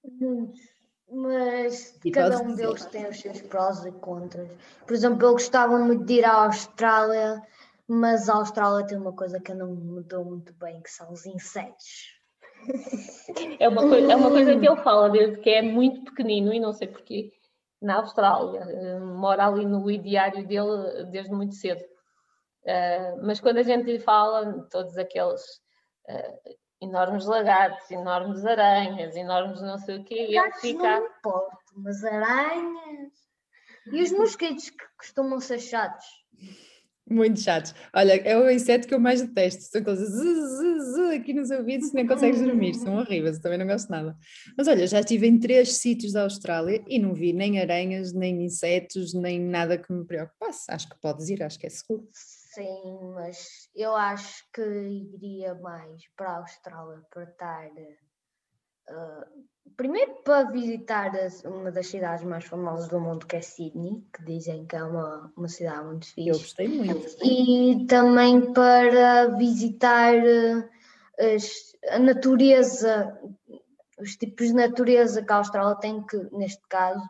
Muitos, 0.03 0.72
mas 1.13 1.99
e 2.03 2.11
cada 2.11 2.39
um 2.39 2.47
dizer. 2.47 2.67
deles 2.67 2.85
tem 2.85 3.07
os 3.07 3.19
seus 3.19 3.41
prós 3.41 3.85
e 3.85 3.91
contras. 3.91 4.49
Por 4.85 4.93
exemplo, 4.93 5.27
eu 5.27 5.33
gostava 5.33 5.77
muito 5.77 6.03
de 6.05 6.15
ir 6.15 6.25
à 6.25 6.45
Austrália, 6.45 7.41
mas 7.87 8.27
a 8.29 8.35
Austrália 8.35 8.85
tem 8.85 8.97
uma 8.97 9.13
coisa 9.13 9.39
que 9.39 9.51
eu 9.51 9.55
não 9.55 9.75
me 9.75 10.03
dou 10.03 10.25
muito 10.25 10.53
bem, 10.53 10.81
que 10.81 10.89
são 10.89 11.11
os 11.11 11.25
insetos. 11.25 12.21
É 13.59 13.67
uma, 13.67 13.81
coisa, 13.81 14.11
é 14.11 14.15
uma 14.15 14.29
coisa 14.29 14.57
que 14.57 14.65
ele 14.65 14.75
fala 14.77 15.09
desde 15.09 15.37
que 15.37 15.49
é 15.49 15.61
muito 15.61 16.03
pequenino 16.05 16.53
e 16.53 16.59
não 16.59 16.71
sei 16.71 16.87
porquê, 16.87 17.31
na 17.81 17.97
Austrália. 17.97 18.99
Mora 19.01 19.47
ali 19.47 19.65
no 19.65 19.89
ideário 19.91 20.47
dele 20.47 21.03
desde 21.11 21.31
muito 21.31 21.55
cedo. 21.55 21.83
Uh, 22.63 23.19
mas 23.21 23.41
quando 23.41 23.57
a 23.57 23.63
gente 23.63 23.85
lhe 23.85 23.99
fala, 23.99 24.65
todos 24.71 24.97
aqueles 24.97 25.41
uh, 26.09 26.55
enormes 26.83 27.25
lagartos, 27.25 27.89
enormes 27.89 28.45
aranhas, 28.45 29.15
enormes 29.15 29.61
não 29.61 29.77
sei 29.79 29.97
o 29.97 30.03
quê, 30.03 30.27
ele 30.29 30.51
fica. 30.53 30.99
Não 30.99 31.07
importa, 31.07 31.57
mas 31.77 32.03
aranhas. 32.03 33.11
E 33.91 34.01
os 34.01 34.11
mosquitos 34.11 34.69
que 34.69 34.85
costumam 34.97 35.39
ser 35.39 35.59
chatos. 35.59 36.05
Muito 37.09 37.41
chatos. 37.41 37.75
Olha, 37.93 38.13
é 38.13 38.37
o 38.37 38.49
inseto 38.49 38.87
que 38.87 38.93
eu 38.93 38.99
mais 38.99 39.21
detesto. 39.21 39.63
São 39.63 39.83
coisas 39.83 40.09
aqui 41.13 41.33
nos 41.33 41.51
ouvidos 41.51 41.91
nem 41.91 42.07
consegues 42.07 42.41
dormir. 42.41 42.75
São 42.75 42.95
horríveis, 42.95 43.39
também 43.39 43.57
não 43.57 43.67
gosto 43.67 43.89
nada. 43.89 44.15
Mas 44.57 44.69
olha, 44.69 44.87
já 44.87 45.01
estive 45.01 45.27
em 45.27 45.37
três 45.37 45.77
sítios 45.77 46.13
da 46.13 46.23
Austrália 46.23 46.81
e 46.87 46.97
não 46.97 47.13
vi 47.13 47.33
nem 47.33 47.59
aranhas, 47.59 48.13
nem 48.13 48.43
insetos, 48.43 49.13
nem 49.13 49.37
nada 49.37 49.77
que 49.77 49.91
me 49.91 50.05
preocupasse. 50.05 50.71
Acho 50.71 50.89
que 50.89 50.99
podes 51.01 51.27
ir, 51.27 51.43
acho 51.43 51.59
que 51.59 51.67
é 51.67 51.69
seguro. 51.69 52.07
Sim, 52.53 53.13
mas 53.15 53.67
eu 53.75 53.95
acho 53.95 54.43
que 54.53 54.61
iria 54.61 55.55
mais 55.55 56.03
para 56.15 56.29
a 56.29 56.37
Austrália 56.37 57.01
para 57.09 57.23
estar. 57.23 57.71
Uh, 58.89 59.43
primeiro 59.75 60.13
para 60.23 60.51
visitar 60.51 61.11
uma 61.45 61.71
das 61.71 61.87
cidades 61.87 62.23
mais 62.23 62.43
famosas 62.45 62.87
do 62.89 62.99
mundo, 62.99 63.25
que 63.25 63.37
é 63.37 63.41
Sydney, 63.41 64.05
que 64.13 64.23
dizem 64.23 64.67
que 64.67 64.75
é 64.75 64.83
uma, 64.83 65.33
uma 65.35 65.47
cidade 65.47 65.83
muito 65.83 66.05
fixe. 66.05 66.27
Eu 66.29 66.37
gostei 66.37 66.67
muito. 66.67 67.25
E 67.25 67.87
também 67.87 68.53
para 68.53 69.35
visitar 69.35 70.13
eh, 70.13 70.69
as, 71.35 71.75
a 71.89 71.97
natureza, 71.97 73.19
os 73.97 74.15
tipos 74.15 74.47
de 74.47 74.53
natureza 74.53 75.23
que 75.23 75.33
a 75.33 75.37
Austrália 75.37 75.75
tem, 75.77 76.05
que 76.05 76.17
neste 76.31 76.61
caso 76.67 77.03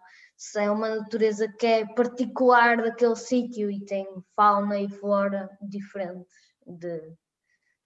é 0.55 0.69
uma 0.69 0.95
natureza 0.95 1.47
que 1.47 1.65
é 1.65 1.85
particular 1.85 2.77
daquele 2.77 3.15
sítio 3.15 3.71
e 3.71 3.83
tem 3.85 4.05
fauna 4.35 4.79
e 4.79 4.89
flora 4.89 5.49
diferentes 5.61 6.35
de, 6.65 6.99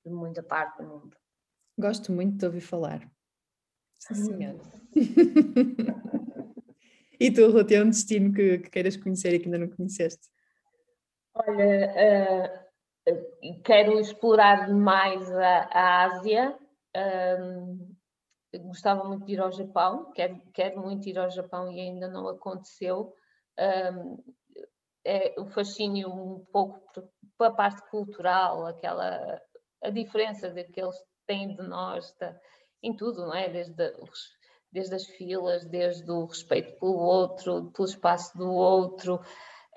de 0.06 0.12
muita 0.12 0.44
parte 0.44 0.82
do 0.82 0.88
mundo. 0.88 1.18
Gosto 1.78 2.12
muito 2.12 2.38
de 2.38 2.46
ouvir 2.46 2.62
falar. 2.62 3.10
Sim, 4.00 4.16
senhora. 4.16 4.60
e 7.20 7.32
tu, 7.32 7.52
Ruth, 7.52 7.72
é 7.72 7.84
um 7.84 7.90
destino 7.90 8.34
que, 8.34 8.60
que, 8.60 8.70
queiras 8.70 8.96
conhecer 8.98 9.34
e 9.34 9.40
que 9.40 9.46
ainda 9.46 9.60
não 9.60 9.70
conheceste? 9.70 10.28
Olha, 11.36 12.68
uh, 13.08 13.64
quero 13.64 14.00
explorar 14.00 14.70
mais 14.70 15.32
a, 15.32 15.70
a 15.72 16.04
Ásia. 16.06 16.58
Um, 16.96 17.97
gostava 18.56 19.04
muito 19.04 19.26
de 19.26 19.34
ir 19.34 19.40
ao 19.40 19.52
Japão, 19.52 20.12
quero, 20.14 20.42
quero 20.54 20.82
muito 20.82 21.08
ir 21.08 21.18
ao 21.18 21.30
Japão 21.30 21.72
e 21.72 21.80
ainda 21.80 22.08
não 22.08 22.28
aconteceu. 22.28 23.14
Um, 23.60 24.24
é 25.06 25.34
o 25.38 25.46
fascínio 25.46 26.10
um 26.10 26.46
pouco 26.52 26.82
pela 27.38 27.52
parte 27.52 27.82
cultural, 27.90 28.66
aquela 28.66 29.42
a 29.84 29.90
diferença 29.90 30.52
que 30.52 30.82
eles 30.82 30.96
têm 31.26 31.56
de 31.56 31.64
nós, 31.64 32.14
da, 32.20 32.36
em 32.82 32.96
tudo, 32.96 33.26
não 33.26 33.34
é? 33.34 33.50
Desde, 33.50 33.94
desde 34.72 34.96
as 34.96 35.06
filas, 35.06 35.66
desde 35.66 36.10
o 36.12 36.26
respeito 36.26 36.78
pelo 36.80 36.98
outro, 36.98 37.72
pelo 37.72 37.88
espaço 37.88 38.38
do 38.38 38.52
outro. 38.52 39.22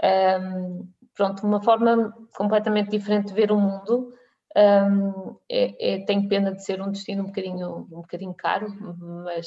Um, 0.03 0.89
pronto, 1.15 1.47
uma 1.47 1.63
forma 1.63 2.13
completamente 2.35 2.91
diferente 2.91 3.29
de 3.29 3.35
ver 3.35 3.53
o 3.53 3.59
mundo. 3.59 4.15
Um, 4.57 5.37
é, 5.49 5.95
é, 5.95 6.05
tenho 6.05 6.29
pena 6.29 6.53
de 6.53 6.65
ser 6.65 6.83
um 6.83 6.91
destino 6.91 7.23
um 7.23 7.27
bocadinho, 7.27 7.77
um 7.93 8.01
bocadinho 8.01 8.35
caro, 8.35 8.69
mas, 9.25 9.47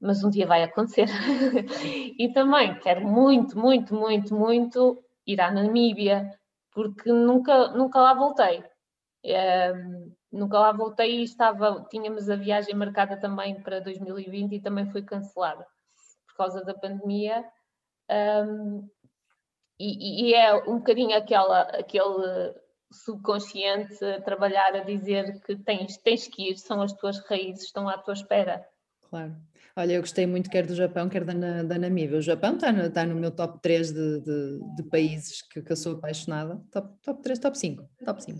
mas 0.00 0.22
um 0.22 0.30
dia 0.30 0.46
vai 0.46 0.62
acontecer. 0.62 1.06
e 2.18 2.32
também 2.32 2.78
quero 2.78 3.06
muito, 3.06 3.58
muito, 3.58 3.94
muito, 3.94 4.34
muito 4.34 5.02
ir 5.26 5.40
à 5.40 5.50
Namíbia, 5.50 6.30
porque 6.72 7.10
nunca, 7.10 7.68
nunca 7.68 8.00
lá 8.00 8.14
voltei. 8.14 8.62
Um, 9.24 10.12
nunca 10.32 10.58
lá 10.58 10.72
voltei 10.72 11.20
e 11.20 11.24
estava, 11.24 11.86
tínhamos 11.90 12.30
a 12.30 12.36
viagem 12.36 12.74
marcada 12.74 13.16
também 13.18 13.60
para 13.60 13.80
2020 13.80 14.54
e 14.54 14.60
também 14.60 14.90
foi 14.90 15.02
cancelada 15.02 15.66
por 16.28 16.36
causa 16.36 16.64
da 16.64 16.74
pandemia. 16.74 17.44
Um, 18.08 18.88
e, 19.78 20.30
e, 20.30 20.34
é 20.34 20.54
um 20.54 20.78
bocadinho 20.78 21.16
aquela, 21.16 21.62
aquele 21.62 22.54
subconsciente 22.90 24.04
a 24.04 24.20
trabalhar 24.20 24.74
a 24.74 24.84
dizer 24.84 25.40
que 25.40 25.56
tens, 25.56 25.96
tens 25.98 26.26
que 26.26 26.50
ir, 26.50 26.56
são 26.58 26.82
as 26.82 26.92
tuas 26.92 27.18
raízes, 27.26 27.64
estão 27.64 27.88
à 27.88 27.96
tua 27.98 28.14
espera. 28.14 28.64
Claro. 29.08 29.36
Olha, 29.76 29.92
eu 29.94 30.00
gostei 30.00 30.26
muito 30.26 30.50
quer 30.50 30.66
do 30.66 30.74
Japão, 30.74 31.08
quer 31.08 31.24
da, 31.24 31.62
da 31.62 31.78
Namíbia. 31.78 32.18
O 32.18 32.22
Japão 32.22 32.54
está 32.54 32.72
no, 32.72 32.82
está 32.82 33.06
no 33.06 33.14
meu 33.14 33.30
top 33.30 33.60
3 33.62 33.92
de, 33.92 34.20
de, 34.20 34.60
de 34.76 34.82
países 34.84 35.42
que, 35.42 35.62
que, 35.62 35.72
eu 35.72 35.76
sou 35.76 35.94
apaixonada. 35.94 36.60
Top, 36.70 36.94
top 37.02 37.22
3, 37.22 37.38
top 37.38 37.58
5. 37.58 37.88
Top 38.04 38.22
5. 38.22 38.38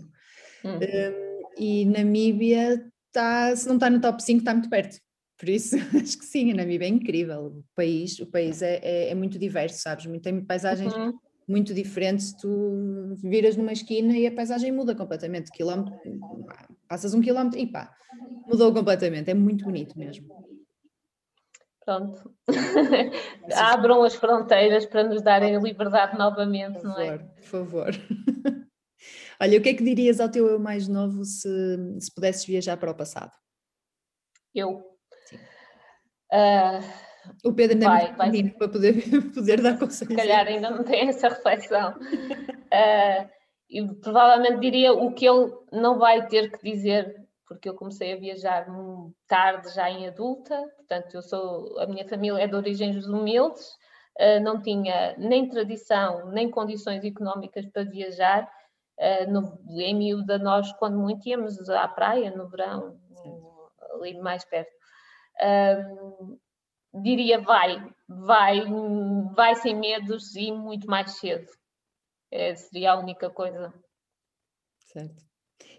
Uhum. 0.63 0.75
Um, 0.75 1.41
e 1.57 1.85
Namíbia 1.85 2.85
está, 3.07 3.55
se 3.55 3.67
não 3.67 3.75
está 3.75 3.89
no 3.89 4.01
top 4.01 4.21
5, 4.21 4.39
está 4.39 4.53
muito 4.53 4.69
perto. 4.69 4.97
Por 5.37 5.49
isso, 5.49 5.75
acho 5.99 6.19
que 6.19 6.25
sim, 6.25 6.51
a 6.51 6.55
Namíbia 6.55 6.85
é 6.85 6.89
incrível. 6.89 7.45
O 7.45 7.65
país, 7.75 8.19
o 8.19 8.27
país 8.27 8.61
é, 8.61 8.79
é, 8.83 9.09
é 9.09 9.15
muito 9.15 9.39
diverso, 9.39 9.81
sabes? 9.81 10.05
Tem 10.21 10.43
paisagens 10.43 10.93
uhum. 10.93 11.13
Muito 11.51 11.73
diferentes. 11.73 12.33
Tu 12.33 13.15
viras 13.21 13.57
numa 13.57 13.73
esquina 13.73 14.17
e 14.17 14.25
a 14.25 14.31
paisagem 14.31 14.71
muda 14.71 14.95
completamente. 14.95 15.51
Quilómetro, 15.51 15.93
passas 16.87 17.13
um 17.13 17.21
quilómetro 17.21 17.59
e 17.59 17.67
pá, 17.67 17.93
mudou 18.47 18.73
completamente. 18.73 19.29
É 19.29 19.33
muito 19.33 19.65
bonito 19.65 19.99
mesmo. 19.99 20.27
Pronto. 21.83 22.33
Abram 23.53 24.03
as 24.03 24.15
fronteiras 24.15 24.85
para 24.85 25.03
nos 25.03 25.21
darem 25.21 25.59
liberdade 25.59 26.17
novamente, 26.17 26.79
por 26.79 26.81
favor, 26.83 26.97
não 26.97 27.01
é? 27.01 27.17
Por 27.17 27.43
favor. 27.43 27.91
Olha, 29.41 29.57
o 29.57 29.61
que 29.61 29.69
é 29.69 29.73
que 29.73 29.83
dirias 29.83 30.19
ao 30.19 30.29
teu 30.29 30.47
eu 30.47 30.59
mais 30.59 30.87
novo 30.87 31.25
se, 31.25 31.49
se 31.99 32.13
pudesses 32.13 32.45
viajar 32.45 32.77
para 32.77 32.91
o 32.91 32.95
passado? 32.95 33.31
Eu. 34.53 34.77
Uh, 36.31 37.10
o 37.43 37.53
Pedro 37.53 37.75
ainda 37.75 37.87
vai, 37.87 38.05
é 38.05 38.11
vai. 38.13 38.49
para 38.49 38.69
poder, 38.69 38.93
poder 39.33 39.61
dar 39.61 39.77
conselhos. 39.79 40.13
Se 40.13 40.15
calhar 40.15 40.47
ainda 40.47 40.69
não 40.69 40.83
tem 40.83 41.07
essa 41.07 41.29
reflexão. 41.29 41.91
uh, 41.91 43.29
e 43.69 43.87
provavelmente 44.01 44.59
diria 44.59 44.93
o 44.93 45.13
que 45.13 45.27
ele 45.27 45.51
não 45.71 45.97
vai 45.97 46.27
ter 46.27 46.51
que 46.51 46.71
dizer, 46.71 47.15
porque 47.47 47.69
eu 47.69 47.73
comecei 47.73 48.13
a 48.13 48.17
viajar 48.17 48.67
tarde, 49.27 49.73
já 49.73 49.89
em 49.89 50.07
adulta, 50.07 50.61
portanto, 50.75 51.15
eu 51.15 51.21
sou, 51.21 51.79
a 51.79 51.87
minha 51.87 52.07
família 52.07 52.43
é 52.43 52.47
de 52.47 52.55
origens 52.55 53.07
humildes, 53.07 53.65
eh, 54.17 54.39
não 54.41 54.61
tinha 54.61 55.15
nem 55.17 55.47
tradição, 55.47 56.29
nem 56.31 56.51
condições 56.51 57.03
económicas 57.05 57.65
para 57.67 57.83
viajar. 57.83 58.49
Eh, 58.99 59.25
no, 59.25 59.57
em 59.69 59.95
miúda, 59.95 60.37
nós, 60.37 60.71
quando 60.73 60.97
muito, 60.97 61.27
íamos 61.27 61.69
à 61.69 61.87
praia 61.87 62.29
no 62.31 62.49
verão, 62.49 62.99
ali 63.93 64.17
mais 64.19 64.43
perto. 64.45 64.71
Um, 65.41 66.37
diria 66.93 67.39
vai, 67.39 67.93
vai, 68.07 68.61
vai 69.33 69.55
sem 69.55 69.75
medos 69.75 70.35
e 70.35 70.51
muito 70.51 70.87
mais 70.87 71.11
cedo. 71.19 71.49
É, 72.29 72.55
seria 72.55 72.93
a 72.93 72.99
única 72.99 73.29
coisa. 73.29 73.73
Certo. 74.79 75.23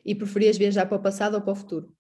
E 0.05 0.15
preferias 0.15 0.59
viajar 0.59 0.87
para 0.87 0.97
o 0.97 1.03
passado 1.03 1.35
ou 1.35 1.41
para 1.41 1.53
o 1.53 1.57
futuro? 1.57 1.95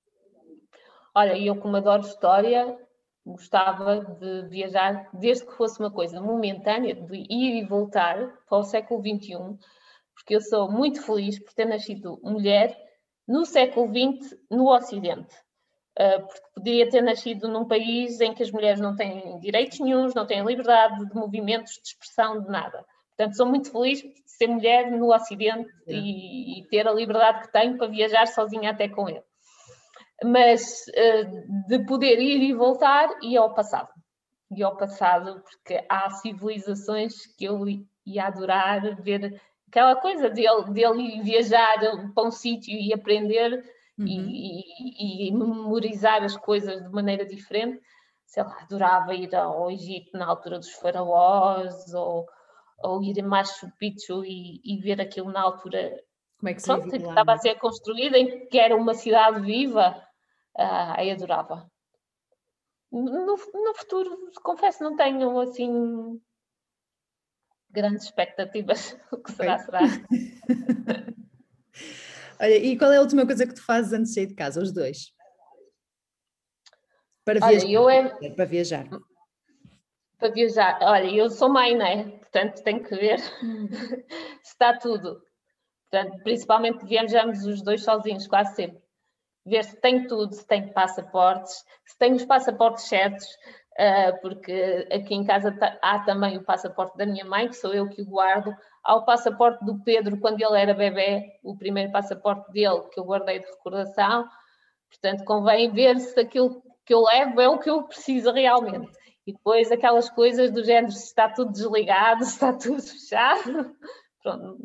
Olha, 1.14 1.38
eu 1.38 1.56
como 1.56 1.76
adoro 1.76 2.02
história, 2.02 2.78
gostava 3.24 4.00
de 4.00 4.48
viajar 4.48 5.08
desde 5.12 5.46
que 5.46 5.52
fosse 5.52 5.78
uma 5.78 5.90
coisa 5.90 6.20
momentânea, 6.20 6.94
de 6.94 7.16
ir 7.16 7.62
e 7.62 7.66
voltar 7.66 8.16
para 8.48 8.58
o 8.58 8.62
século 8.62 9.00
XXI, 9.00 9.58
porque 10.14 10.34
eu 10.34 10.40
sou 10.40 10.70
muito 10.70 11.02
feliz 11.02 11.38
por 11.38 11.52
ter 11.52 11.66
nascido 11.66 12.18
mulher 12.22 12.76
no 13.26 13.44
século 13.44 13.88
XX 13.88 14.36
no 14.50 14.68
Ocidente. 14.68 15.34
Ah, 15.98 16.20
porque 16.20 16.40
poderia 16.54 16.88
ter 16.88 17.02
nascido 17.02 17.48
num 17.48 17.66
país 17.66 18.20
em 18.20 18.32
que 18.32 18.42
as 18.42 18.50
mulheres 18.50 18.80
não 18.80 18.96
têm 18.96 19.38
direitos 19.40 19.78
nenhums, 19.78 20.14
não 20.14 20.26
têm 20.26 20.44
liberdade 20.44 21.06
de 21.06 21.14
movimentos, 21.14 21.74
de 21.74 21.88
expressão, 21.88 22.40
de 22.40 22.48
nada. 22.48 22.84
Portanto, 23.08 23.36
sou 23.36 23.46
muito 23.46 23.70
feliz 23.70 24.00
de 24.00 24.12
ser 24.26 24.46
mulher 24.46 24.90
no 24.90 25.14
Ocidente 25.14 25.70
e, 25.86 26.60
e, 26.60 26.68
ter 26.68 26.88
a 26.88 26.92
liberdade 26.92 27.42
que 27.42 27.52
tenho 27.52 27.76
para 27.76 27.88
viajar 27.88 28.26
sozinha 28.26 28.70
até 28.70 28.88
com 28.88 29.08
ele. 29.08 29.22
Mas 30.24 30.86
uh, 30.88 31.68
de 31.68 31.84
poder 31.84 32.18
ir 32.18 32.42
e 32.42 32.54
voltar, 32.54 33.10
e 33.22 33.36
ao 33.36 33.52
passado. 33.54 33.90
E 34.50 34.62
ao 34.62 34.76
passado, 34.76 35.42
porque 35.42 35.84
há 35.88 36.08
civilizações 36.10 37.26
que 37.36 37.44
eu 37.44 37.64
ia 38.06 38.24
adorar 38.24 39.00
ver 39.02 39.40
aquela 39.68 39.96
coisa 39.96 40.30
dele, 40.30 40.64
dele 40.70 41.22
viajar 41.22 41.78
para 42.14 42.24
um 42.24 42.30
sítio 42.30 42.74
e 42.74 42.94
aprender 42.94 43.62
uhum. 43.98 44.06
e, 44.06 44.60
e, 44.60 45.28
e, 45.28 45.32
memorizar 45.32 46.22
as 46.22 46.36
coisas 46.36 46.82
de 46.82 46.88
maneira 46.90 47.24
diferente. 47.24 47.80
Sei 48.26 48.42
lá, 48.42 48.56
adorava 48.62 49.14
ir 49.14 49.34
ao 49.34 49.70
Egito 49.70 50.16
na 50.16 50.26
altura 50.26 50.58
dos 50.58 50.72
faraós 50.72 51.92
ou, 51.92 52.26
ou 52.78 53.02
ir 53.02 53.20
a 53.20 53.26
Machu 53.26 53.70
Picchu 53.78 54.24
e, 54.24 54.60
e 54.64 54.80
ver 54.80 55.00
aquilo 55.00 55.30
na 55.30 55.42
altura 55.42 56.02
Como 56.38 56.48
é 56.48 56.54
que, 56.54 56.62
pronto, 56.62 56.88
que 56.88 56.96
estava 56.96 57.34
a 57.34 57.38
ser 57.38 57.56
construída, 57.56 58.16
em 58.16 58.46
que 58.46 58.58
era 58.58 58.74
uma 58.74 58.94
cidade 58.94 59.40
viva. 59.42 60.02
Ah, 60.56 60.94
aí 60.98 61.10
adorava. 61.10 61.70
No, 62.90 63.36
no 63.36 63.74
futuro, 63.74 64.30
confesso, 64.42 64.84
não 64.84 64.96
tenho 64.96 65.38
assim 65.40 66.20
grandes 67.70 68.04
expectativas. 68.04 68.96
O 69.10 69.16
que 69.18 69.32
será, 69.32 69.58
será. 69.58 69.80
Olha, 72.40 72.56
e 72.56 72.78
qual 72.78 72.92
é 72.92 72.96
a 72.96 73.00
última 73.00 73.26
coisa 73.26 73.46
que 73.46 73.54
tu 73.54 73.64
fazes 73.64 73.92
antes 73.92 74.08
de 74.08 74.14
sair 74.14 74.26
de 74.26 74.34
casa, 74.34 74.60
os 74.60 74.72
dois? 74.72 75.12
Para 77.24 77.40
viajar. 77.40 77.80
Olha, 77.80 78.18
é... 78.20 78.30
Para 78.30 78.44
viajar. 78.44 78.88
Para 80.18 80.30
viajar. 80.30 80.78
Olha, 80.82 81.10
eu 81.10 81.30
sou 81.30 81.48
mãe, 81.48 81.76
não 81.76 81.86
é? 81.86 82.04
Portanto, 82.04 82.62
tenho 82.62 82.82
que 82.82 82.94
ver 82.94 83.18
se 84.42 84.52
está 84.52 84.76
tudo. 84.78 85.22
Portanto, 85.90 86.22
principalmente 86.22 86.86
viajamos 86.86 87.44
os 87.44 87.62
dois 87.62 87.84
sozinhos, 87.84 88.26
quase 88.26 88.56
sempre. 88.56 88.82
Ver 89.44 89.64
se 89.64 89.80
tem 89.80 90.06
tudo, 90.06 90.32
se 90.32 90.46
tem 90.46 90.72
passaportes, 90.72 91.64
se 91.84 91.98
tem 91.98 92.14
os 92.14 92.24
passaportes 92.24 92.84
certos, 92.84 93.26
porque 94.20 94.88
aqui 94.92 95.14
em 95.14 95.24
casa 95.24 95.56
há 95.80 95.98
também 96.00 96.36
o 96.36 96.44
passaporte 96.44 96.96
da 96.96 97.06
minha 97.06 97.24
mãe, 97.24 97.48
que 97.48 97.56
sou 97.56 97.72
eu 97.72 97.88
que 97.88 98.02
o 98.02 98.06
guardo, 98.06 98.54
Há 98.84 98.96
o 98.96 99.04
passaporte 99.04 99.64
do 99.64 99.78
Pedro 99.84 100.18
quando 100.18 100.40
ele 100.40 100.60
era 100.60 100.74
bebê, 100.74 101.38
o 101.42 101.56
primeiro 101.56 101.92
passaporte 101.92 102.50
dele 102.50 102.82
que 102.92 102.98
eu 102.98 103.04
guardei 103.04 103.38
de 103.38 103.46
recordação. 103.46 104.28
Portanto, 104.90 105.24
convém 105.24 105.70
ver 105.70 105.98
se 106.00 106.18
aquilo 106.18 106.60
que 106.84 106.92
eu 106.92 107.02
levo 107.02 107.40
é 107.40 107.48
o 107.48 107.58
que 107.58 107.70
eu 107.70 107.84
preciso 107.84 108.32
realmente. 108.32 108.90
E 109.24 109.32
depois 109.32 109.70
aquelas 109.70 110.10
coisas 110.10 110.50
do 110.50 110.64
género, 110.64 110.90
se 110.90 111.04
está 111.04 111.28
tudo 111.28 111.52
desligado, 111.52 112.24
se 112.26 112.32
está 112.32 112.52
tudo 112.52 112.82
fechado. 112.82 113.76
Pronto, 114.20 114.58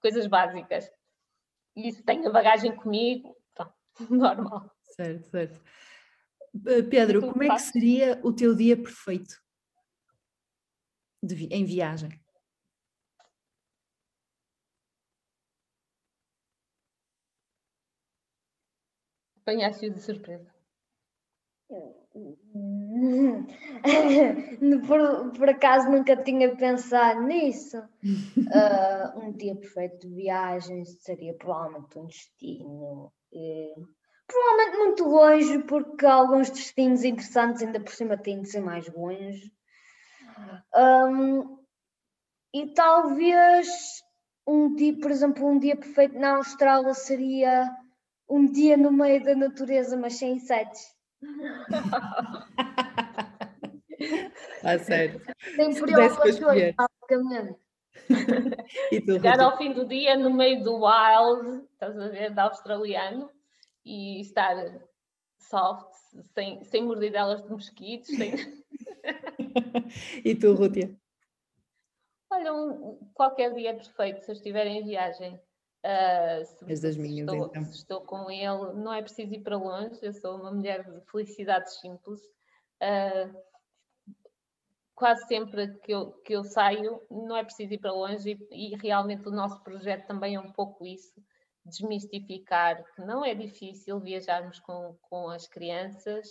coisas 0.00 0.26
básicas. 0.28 0.88
E 1.74 1.90
se 1.90 2.04
tenho 2.04 2.28
a 2.28 2.32
bagagem 2.32 2.76
comigo, 2.76 3.36
pronto, 3.52 3.74
normal. 4.08 4.70
Certo, 4.84 5.24
certo. 5.30 5.60
Eh, 6.66 6.82
Pedro, 6.82 7.20
como 7.20 7.42
é 7.42 7.48
que 7.48 7.62
seria 7.62 8.20
o 8.22 8.32
teu 8.32 8.54
dia 8.54 8.76
perfeito 8.76 9.34
de, 11.22 11.46
em 11.46 11.64
viagem? 11.64 12.10
apanhaste-o 19.44 19.92
de 19.92 20.00
surpresa? 20.00 20.50
por, 24.86 25.32
por 25.32 25.48
acaso 25.48 25.90
nunca 25.90 26.16
tinha 26.16 26.54
pensado 26.56 27.22
nisso. 27.22 27.78
Uh, 27.78 27.84
um 29.20 29.32
dia 29.32 29.56
perfeito 29.56 30.08
de 30.08 30.14
viagem 30.14 30.84
seria 30.84 31.34
provavelmente 31.34 31.98
um 31.98 32.06
destino. 32.06 33.12
Eh, 33.32 33.74
provavelmente 34.26 34.78
muito 34.78 35.04
longe, 35.04 35.58
porque 35.64 36.06
alguns 36.06 36.50
destinos 36.50 37.04
interessantes 37.04 37.62
ainda 37.62 37.80
por 37.80 37.92
cima 37.92 38.16
têm 38.16 38.42
de 38.42 38.48
ser 38.48 38.60
mais 38.60 38.88
longe. 38.92 39.52
Um, 40.74 41.58
e 42.52 42.72
talvez 42.74 44.02
um 44.46 44.74
dia, 44.74 44.98
por 44.98 45.10
exemplo, 45.10 45.46
um 45.46 45.58
dia 45.58 45.76
perfeito 45.76 46.18
na 46.18 46.36
Austrália 46.36 46.94
seria 46.94 47.70
um 48.28 48.46
dia 48.46 48.76
no 48.76 48.92
meio 48.92 49.22
da 49.22 49.34
natureza, 49.34 49.96
mas 49.96 50.14
sem 50.14 50.34
insetos. 50.34 50.80
Ah, 54.62 54.78
sério. 54.78 55.20
Sem 55.54 55.74
preocupações, 55.74 56.74
basicamente. 56.74 57.58
Chegar 58.90 59.40
ao 59.40 59.56
fim 59.56 59.72
do 59.72 59.86
dia 59.86 60.16
no 60.16 60.32
meio 60.32 60.62
do 60.62 60.84
wild, 60.84 61.64
estás 61.72 61.98
a 61.98 62.08
ver, 62.08 62.34
da 62.34 62.44
australiano, 62.44 63.30
e 63.84 64.20
estar 64.20 64.56
soft, 65.38 65.92
sem, 66.34 66.64
sem 66.64 66.84
mordidelas 66.84 67.42
de 67.42 67.50
mosquitos. 67.50 68.08
Sem... 68.08 68.32
e 70.24 70.34
tu, 70.34 70.54
Rútia? 70.54 70.96
Olha, 72.30 72.52
um, 72.52 72.98
qualquer 73.14 73.54
dia 73.54 73.70
é 73.70 73.74
perfeito 73.74 74.24
se 74.24 74.30
eu 74.30 74.34
estiver 74.34 74.66
em 74.66 74.84
viagem. 74.84 75.40
Uh, 75.84 76.44
se, 76.44 76.82
das 76.82 76.96
minhas, 76.96 77.28
estou, 77.28 77.46
então. 77.46 77.64
se 77.64 77.76
estou 77.76 78.00
com 78.00 78.30
ele, 78.30 78.72
não 78.72 78.92
é 78.92 79.02
preciso 79.02 79.34
ir 79.34 79.42
para 79.42 79.58
longe, 79.58 79.98
eu 80.02 80.14
sou 80.14 80.36
uma 80.40 80.50
mulher 80.50 80.82
de 80.82 81.00
felicidades 81.10 81.78
simples. 81.78 82.20
Uh, 82.82 83.36
quase 84.94 85.26
sempre 85.26 85.74
que 85.80 85.92
eu, 85.92 86.12
que 86.22 86.32
eu 86.32 86.42
saio, 86.42 87.02
não 87.10 87.36
é 87.36 87.44
preciso 87.44 87.74
ir 87.74 87.78
para 87.78 87.92
longe, 87.92 88.30
e, 88.50 88.72
e, 88.72 88.76
realmente 88.76 89.28
o 89.28 89.32
nosso 89.32 89.62
projeto 89.62 90.06
também 90.06 90.36
é 90.36 90.40
um 90.40 90.52
pouco 90.52 90.86
isso 90.86 91.22
desmistificar 91.64 92.84
que 92.94 93.02
não 93.02 93.24
é 93.24 93.34
difícil 93.34 94.00
viajarmos 94.00 94.60
com, 94.60 94.96
com 95.02 95.28
as 95.28 95.46
crianças, 95.46 96.28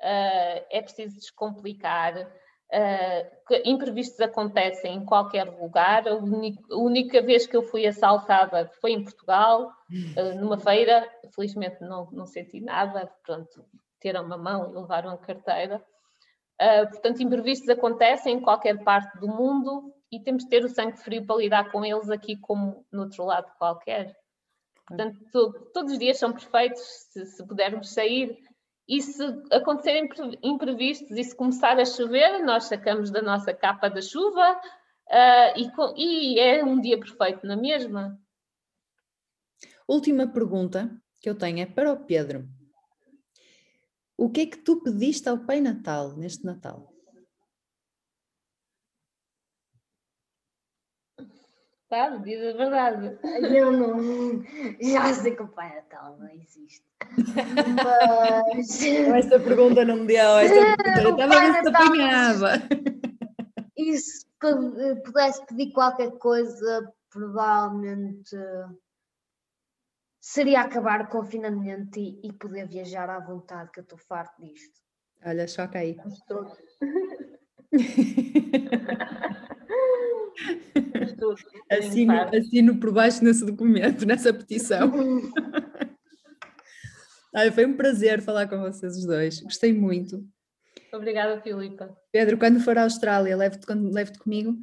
uh, 0.00 0.66
é 0.70 0.82
preciso 0.82 1.16
descomplicar. 1.16 2.30
Uh, 2.72 3.54
imprevistos 3.64 4.18
acontecem 4.20 4.94
em 4.96 5.04
qualquer 5.04 5.44
lugar. 5.44 6.08
A 6.08 6.14
única, 6.14 6.62
a 6.70 6.76
única, 6.76 7.22
vez 7.22 7.46
que 7.46 7.56
eu 7.56 7.62
fui 7.62 7.86
assaltada 7.86 8.70
foi 8.80 8.92
em 8.92 9.04
Portugal, 9.04 9.70
uh, 9.90 10.40
numa 10.40 10.58
feira. 10.58 11.08
Felizmente 11.34 11.80
não, 11.82 12.10
não 12.10 12.26
senti 12.26 12.60
nada, 12.60 13.10
pronto, 13.24 13.64
teram 14.00 14.24
uma 14.24 14.38
mão 14.38 14.70
e 14.70 14.74
levaram 14.74 15.10
a 15.10 15.18
carteira. 15.18 15.84
Uh, 16.60 16.88
portanto, 16.90 17.22
imprevistos 17.22 17.68
acontecem 17.68 18.36
em 18.36 18.40
qualquer 18.40 18.82
parte 18.82 19.18
do 19.18 19.28
mundo 19.28 19.92
e 20.10 20.20
temos 20.20 20.44
de 20.44 20.50
ter 20.50 20.64
o 20.64 20.68
sangue 20.68 20.96
frio 20.98 21.26
para 21.26 21.36
lidar 21.36 21.70
com 21.70 21.84
eles 21.84 22.10
aqui 22.10 22.36
como 22.36 22.86
no 22.92 23.02
outro 23.02 23.24
lado 23.24 23.50
qualquer. 23.58 24.16
Portanto, 24.86 25.70
todos 25.72 25.92
os 25.92 25.98
dias 25.98 26.18
são 26.18 26.32
perfeitos 26.32 26.80
se, 26.80 27.24
se 27.26 27.46
pudermos 27.46 27.92
sair 27.92 28.36
e 28.88 29.00
se 29.00 29.22
acontecerem 29.50 30.08
imprevistos 30.42 31.16
e 31.16 31.24
se 31.24 31.36
começar 31.36 31.78
a 31.78 31.84
chover, 31.84 32.44
nós 32.44 32.64
sacamos 32.64 33.10
da 33.10 33.22
nossa 33.22 33.54
capa 33.54 33.88
da 33.88 34.02
chuva 34.02 34.60
uh, 35.08 35.96
e, 35.96 36.34
e, 36.34 36.38
é 36.38 36.64
um 36.64 36.80
dia 36.80 36.98
perfeito 36.98 37.46
na 37.46 37.56
mesma. 37.56 38.18
Última 39.86 40.26
pergunta 40.26 40.90
que 41.20 41.30
eu 41.30 41.36
tenho 41.36 41.60
é 41.60 41.66
para 41.66 41.92
o 41.92 42.04
Pedro. 42.04 42.48
O 44.16 44.30
que 44.30 44.42
é 44.42 44.46
que 44.46 44.58
tu 44.58 44.82
pediste 44.82 45.28
ao 45.28 45.38
Pai 45.38 45.60
Natal 45.60 46.16
neste 46.16 46.44
Natal? 46.44 46.91
Sabe? 51.92 52.24
Diz 52.24 52.42
a 52.42 52.56
verdade. 52.56 53.18
Eu 53.54 53.70
não. 53.70 54.42
Já 54.80 55.12
sei 55.12 55.36
que 55.36 55.42
o 55.42 55.48
Pai 55.48 55.74
Natal 55.74 56.16
não 56.18 56.28
existe. 56.30 56.86
Mas. 57.84 58.82
Esta 58.82 59.38
pergunta 59.38 59.84
não 59.84 59.96
me 59.96 60.06
deu. 60.06 60.38
Esta 60.38 60.82
pergunta, 60.82 61.02
eu 61.02 61.10
estava 61.10 61.34
a 61.34 61.52
ver 61.52 61.62
se 61.62 61.68
apanhava. 61.68 62.52
E 63.76 63.98
se 63.98 64.26
pudesse 65.04 65.44
pedir 65.46 65.72
qualquer 65.72 66.12
coisa, 66.12 66.90
provavelmente 67.10 68.36
seria 70.18 70.62
acabar 70.62 71.02
o 71.02 71.08
confinamento 71.08 71.98
e, 71.98 72.20
e 72.24 72.32
poder 72.32 72.66
viajar 72.68 73.10
à 73.10 73.18
vontade, 73.18 73.70
que 73.70 73.80
eu 73.80 73.82
estou 73.82 73.98
farto 73.98 74.40
disto. 74.40 74.80
Olha, 75.24 75.46
choca 75.46 75.78
aí. 75.78 75.96
assino, 81.70 82.12
assino 82.34 82.78
por 82.78 82.92
baixo 82.92 83.24
nesse 83.24 83.44
documento, 83.44 84.06
nessa 84.06 84.32
petição. 84.32 84.92
Olha, 87.34 87.50
foi 87.50 87.64
um 87.64 87.76
prazer 87.76 88.20
falar 88.20 88.46
com 88.46 88.60
vocês 88.60 88.96
os 88.96 89.06
dois. 89.06 89.40
Gostei 89.40 89.72
muito. 89.72 90.22
Obrigada, 90.92 91.40
Filipa. 91.40 91.96
Pedro, 92.10 92.36
quando 92.36 92.60
for 92.60 92.76
à 92.76 92.82
Austrália, 92.82 93.36
leve-te 93.36 93.64
leve 93.72 94.18
comigo? 94.18 94.54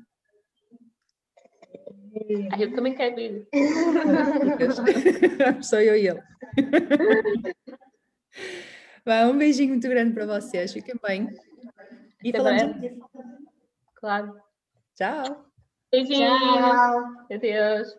Ah, 2.52 2.62
eu 2.62 2.76
também 2.76 2.96
quero 2.96 3.20
ir. 3.20 3.48
Sou 5.62 5.80
eu 5.80 5.96
e 5.96 6.08
ele. 6.08 6.22
um 9.32 9.38
beijinho 9.38 9.70
muito 9.70 9.90
grande 9.90 10.14
para 10.14 10.28
vocês. 10.28 10.72
Fiquem 10.72 10.96
bem. 11.04 11.28
E 12.24 12.32
falamos. 12.32 12.78
Claro. 13.96 14.36
Tchau. 14.96 15.49
Adiós. 15.94 16.78
Adiós. 17.32 17.98